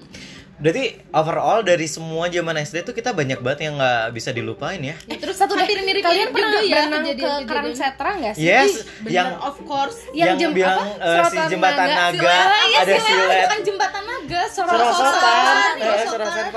Berarti 0.62 0.84
overall 1.10 1.60
dari 1.60 1.90
semua 1.90 2.30
zaman 2.30 2.54
SD 2.56 2.86
tuh 2.86 2.94
kita 2.94 3.10
banyak 3.10 3.42
banget 3.42 3.66
yang 3.66 3.74
nggak 3.74 4.14
bisa 4.14 4.30
dilupain 4.30 4.78
ya. 4.78 4.94
Eh, 5.10 5.18
terus 5.18 5.34
satu 5.34 5.58
hampir 5.58 5.82
mirip 5.82 6.06
kalian 6.06 6.30
juga 6.30 6.38
pernah 6.38 6.62
ya 6.62 6.86
berenang 6.86 7.02
ke. 7.10 7.30
Kerang 7.50 7.70
Setra 7.74 8.10
nggak 8.14 8.34
sih? 8.38 8.46
Yes, 8.46 8.86
Bener, 9.02 9.10
yang 9.10 9.28
of 9.42 9.58
course 9.66 9.98
yang, 10.14 10.38
jem- 10.38 10.54
bilang 10.54 10.78
apa? 10.78 11.18
eh, 11.18 11.24
si 11.26 11.38
jembatan 11.50 11.88
naga. 11.90 12.14
naga, 12.14 12.38
iya 12.62 12.78
ada 12.78 12.94
silet. 12.94 13.42
bukan 13.42 13.60
jembatan 13.66 14.02
naga 14.06 14.42
eh, 14.42 14.48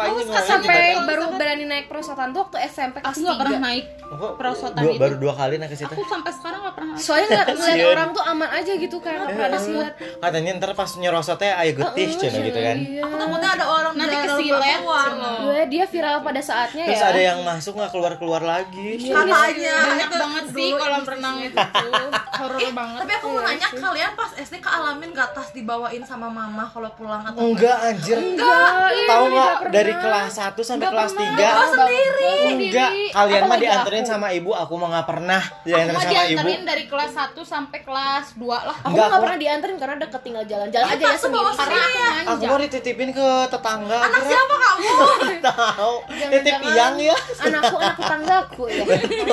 anjing 0.06 0.22
ngomongnya 0.22 0.42
Sampai 0.46 0.80
baru 1.02 1.24
berani 1.36 1.66
naik 1.66 1.86
perosotan 1.90 2.30
tuh 2.30 2.46
waktu 2.46 2.58
SMP 2.70 3.02
kelas 3.02 3.10
aku 3.10 3.20
nggak 3.20 3.38
pernah 3.42 3.58
3 3.58 3.68
naik 3.68 3.86
Kok 4.06 4.34
perosotan 4.38 4.80
dua, 4.80 4.94
itu. 4.94 5.02
baru 5.02 5.16
dua 5.18 5.34
kali 5.34 5.56
naik 5.58 5.72
ke 5.74 5.78
situ. 5.78 5.90
aku 5.92 6.06
sampai 6.06 6.32
sekarang 6.32 6.60
nggak 6.62 6.76
pernah 6.78 6.94
naik 6.94 7.02
Soalnya 7.02 7.28
ngeliat, 7.28 7.48
ngeliat 7.58 7.88
orang 7.90 8.10
tuh 8.14 8.24
aman 8.24 8.50
aja 8.54 8.72
gitu 8.78 8.98
kan 9.02 9.18
Nggak 9.18 9.34
pernah 9.36 9.60
silat 9.60 9.94
Katanya 10.22 10.52
ntar 10.56 10.72
pas 10.72 10.92
nyerosotnya 10.94 11.52
ayo 11.58 11.72
getih 11.74 12.08
cina 12.16 12.40
gitu 12.40 12.60
kan. 12.60 12.76
Iya. 12.78 13.02
aku 13.02 13.16
takutnya 13.18 13.50
ada 13.52 13.66
orang 13.66 13.95
Nanti 13.96 14.16
kesilet, 14.18 14.80
Gue 15.38 15.62
dia 15.66 15.86
viral 15.86 16.20
pada 16.20 16.42
saatnya 16.42 16.84
Terus 16.86 17.00
ya. 17.00 17.10
ada 17.10 17.22
yang 17.24 17.40
masuk 17.42 17.74
nggak 17.74 17.90
keluar 17.90 18.14
keluar 18.16 18.42
lagi. 18.42 19.00
katanya 19.02 19.76
banyak 19.82 20.06
itu 20.06 20.18
banget 20.18 20.44
sih 20.52 20.70
kolam 20.72 21.04
renang 21.04 21.38
itu. 21.42 21.58
horor 22.36 22.60
Eh, 22.60 22.72
banget 22.72 23.00
tapi 23.00 23.14
aku 23.14 23.28
mau 23.30 23.42
nanya 23.42 23.68
kalian 23.72 24.12
pas 24.14 24.32
SD 24.36 24.56
kealamin 24.60 25.10
gak 25.10 25.32
tas 25.32 25.50
dibawain 25.50 26.04
sama 26.04 26.28
mama 26.28 26.68
kalau 26.68 26.92
pulang 26.94 27.24
atau 27.24 27.40
Enggak 27.46 27.78
anjir. 27.82 28.18
Enggak, 28.18 28.68
iya, 28.92 29.08
Tahu 29.08 29.24
nggak 29.30 29.54
dari 29.72 29.94
kelas 29.96 30.32
1 30.36 30.60
sampai 30.60 30.86
kelas 30.86 31.12
3 31.14 31.32
Bawa 31.32 31.66
sendiri. 31.66 32.34
Enggak, 32.68 32.92
kalian 33.14 33.44
mah 33.46 33.58
dianterin 33.58 34.04
sama 34.04 34.28
ibu, 34.30 34.52
aku 34.52 34.74
mah 34.76 34.90
nggak 34.92 35.08
pernah 35.08 35.42
dianterin 35.64 35.96
sama 35.96 36.04
ibu. 36.04 36.20
dianterin 36.36 36.62
dari 36.66 36.84
kelas 36.86 37.12
1 37.14 37.40
sampai 37.46 37.80
kelas 37.82 38.26
2 38.36 38.44
lah. 38.44 38.78
Aku 38.78 38.90
Enggak, 38.90 39.06
nggak 39.08 39.22
pernah 39.22 39.40
dianterin 39.40 39.78
karena 39.78 39.96
deket 39.98 40.22
tinggal 40.22 40.44
jalan. 40.44 40.68
Jalan 40.68 40.86
Iya, 40.86 40.94
aja 40.94 41.06
ya 41.06 41.18
sendiri. 41.18 41.54
karena 41.56 41.84
aku 42.20 42.30
Aku 42.36 42.44
mau 42.46 42.60
dititipin 42.60 43.10
ke 43.12 43.28
tetangga. 43.48 43.85
Anak 43.94 44.12
kira- 44.12 44.30
siapa 44.30 44.56
kamu? 44.58 44.90
Tahu. 45.46 45.94
Titip 46.10 46.60
yang 46.74 46.96
ya. 46.98 47.18
Anakku, 47.46 47.76
anak 47.78 47.96
tetanggaku 48.02 48.64
ya. 48.70 48.84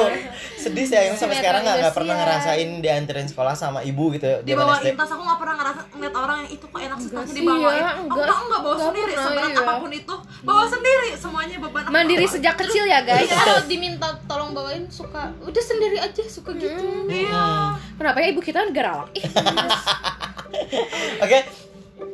Sedih 0.62 0.86
saya 0.86 1.10
Kalian 1.10 1.18
sampai 1.18 1.36
sekarang 1.42 1.60
nggak 1.66 1.76
nggak 1.82 1.94
pernah 1.96 2.14
ngerasain 2.22 2.68
dianterin 2.78 3.26
sekolah 3.26 3.54
sama 3.58 3.82
ibu 3.82 4.14
gitu 4.14 4.30
di 4.46 4.54
zaman 4.54 4.62
bawah 4.62 4.78
SD? 4.78 4.88
intas 4.94 5.10
aku 5.10 5.22
nggak 5.26 5.40
pernah 5.42 5.54
ngerasa 5.58 5.80
ngeliat 5.90 6.14
orang 6.14 6.36
yang 6.38 6.50
itu 6.54 6.64
kok 6.70 6.80
enak 6.80 6.98
sih 7.02 7.08
sih, 7.10 7.34
dibawain 7.42 7.82
ya, 7.82 7.90
oh, 7.98 8.04
enggak. 8.06 8.22
enggak 8.22 8.38
enggak 8.38 8.60
bawa 8.62 8.76
sendiri 8.78 9.12
seberat 9.18 9.50
iya. 9.50 9.62
apa 9.66 9.72
pun 9.82 9.90
itu. 9.90 10.14
Bawa 10.46 10.64
sendiri 10.70 11.08
semuanya 11.18 11.56
beban 11.58 11.82
aku. 11.82 11.90
Mandiri 11.90 12.26
sejak 12.30 12.54
kecil 12.62 12.84
ya 12.86 13.00
guys. 13.02 13.26
kalau 13.26 13.62
diminta 13.66 14.08
tolong 14.30 14.50
bawain 14.54 14.84
suka 14.86 15.34
udah 15.42 15.62
sendiri 15.66 15.98
aja 15.98 16.22
suka 16.30 16.50
gitu. 16.54 16.86
Iya. 17.10 17.74
Kenapa 17.98 18.18
ya? 18.22 18.26
Ibu 18.30 18.40
kita 18.40 18.62
negara 18.62 19.04
Ih, 19.18 19.24
Oke, 21.24 21.38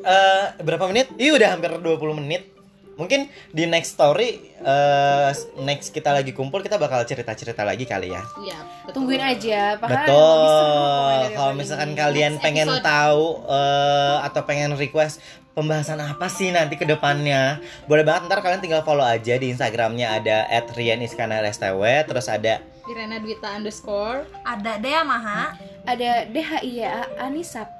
eh, 0.08 0.44
berapa 0.64 0.84
menit? 0.88 1.12
Ih 1.20 1.36
udah 1.36 1.54
hampir 1.54 1.70
20 1.76 2.20
menit. 2.24 2.56
Mungkin 2.98 3.30
di 3.54 3.62
next 3.70 3.94
story, 3.94 4.42
eh, 4.58 5.30
next 5.62 5.94
kita 5.94 6.10
lagi 6.10 6.34
kumpul 6.34 6.58
kita 6.66 6.82
bakal 6.82 6.98
cerita-cerita 7.06 7.62
lagi 7.62 7.86
kali 7.86 8.10
ya. 8.10 8.26
iya 8.42 8.58
tungguin 8.90 9.22
aja. 9.22 9.78
Betul. 9.78 11.30
Kalau 11.30 11.52
misalkan 11.54 11.94
ini. 11.94 12.00
kalian 12.02 12.32
Next 12.34 12.42
pengen 12.42 12.68
episode. 12.74 12.82
tahu 12.82 13.24
eh, 13.46 14.16
atau 14.26 14.40
pengen 14.42 14.74
request 14.74 15.22
pembahasan 15.54 15.98
apa 15.98 16.26
sih 16.26 16.50
nanti 16.50 16.74
ke 16.78 16.86
depannya, 16.86 17.62
boleh 17.86 18.02
banget 18.02 18.30
ntar 18.30 18.42
kalian 18.42 18.62
tinggal 18.62 18.82
follow 18.82 19.06
aja 19.06 19.34
di 19.38 19.50
Instagramnya 19.50 20.18
ada 20.18 20.46
@rianiskanarstw, 20.74 21.82
terus 22.06 22.26
ada 22.26 22.62
Irena 22.86 23.18
Dwita 23.18 23.58
underscore 23.58 24.26
ada 24.42 24.78
Dea 24.78 25.02
Maha 25.06 25.54
ada 25.86 26.26
DHIA 26.30 27.14
Anisap. 27.22 27.77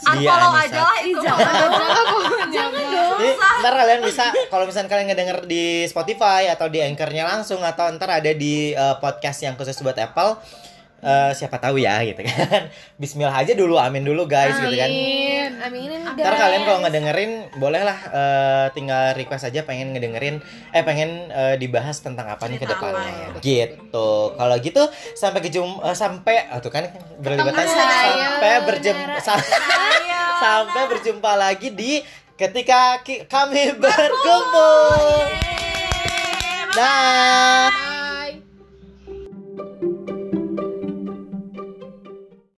Dia 0.00 0.28
unfollow 0.28 0.52
Anissa. 0.52 0.66
aja 0.68 0.80
lah 0.84 0.98
itu 1.00 1.20
Jangan 1.24 1.54
dong. 1.56 1.72
Jadi, 3.16 3.28
ntar 3.36 3.72
kalian 3.74 4.00
bisa 4.04 4.24
kalau 4.52 4.64
misalnya 4.68 4.88
kalian 4.92 5.06
ngedenger 5.08 5.38
di 5.48 5.84
Spotify 5.88 6.52
atau 6.52 6.68
di 6.68 6.84
Anchor-nya 6.84 7.24
langsung 7.24 7.64
atau 7.64 7.88
ntar 7.96 8.20
ada 8.22 8.32
di 8.36 8.76
eh, 8.76 8.96
podcast 9.00 9.40
yang 9.42 9.56
khusus 9.56 9.76
buat 9.80 9.96
Apple 9.96 10.36
eh, 10.98 11.32
siapa 11.32 11.56
tahu 11.56 11.76
ya 11.76 12.00
gitu 12.02 12.20
kan. 12.20 12.68
Bismillah 13.00 13.34
aja 13.34 13.52
dulu, 13.52 13.76
amin 13.76 14.02
dulu 14.02 14.24
guys 14.24 14.56
gitu 14.56 14.72
kan. 14.72 14.86
Amin. 14.86 15.50
Aminin 15.56 16.00
guys. 16.04 16.16
Ntar 16.16 16.34
kalian 16.34 16.62
kalau 16.62 16.78
ngedengerin 16.80 17.32
bolehlah 17.54 17.98
eh, 18.06 18.66
tinggal 18.72 19.12
request 19.12 19.46
aja 19.46 19.62
pengen 19.62 19.92
ngedengerin 19.92 20.38
eh 20.70 20.82
pengen 20.82 21.28
eh, 21.28 21.54
dibahas 21.56 21.98
tentang 21.98 22.26
apa 22.26 22.46
nih 22.46 22.56
ke 22.56 22.64
Cerita 22.64 22.76
apa 22.78 22.86
depannya. 22.92 23.12
ya? 23.12 23.28
Gitu. 23.38 24.10
Kalau 24.32 24.56
gitu 24.58 24.82
sampai 25.12 25.40
kejum 25.40 25.80
eh, 25.80 25.92
sampai 25.92 26.36
oh, 26.50 26.60
tuh 26.60 26.70
kan 26.70 26.84
berlibatan 27.18 27.64
sampai 27.64 28.10
sa- 29.18 29.40
sampai 30.42 30.82
berjumpa 30.86 31.32
lagi 31.32 31.72
di 31.72 32.04
ketika 32.34 33.00
ki- 33.00 33.24
kami 33.24 33.72
berkumpul. 33.74 35.24
Dah. 36.76 37.95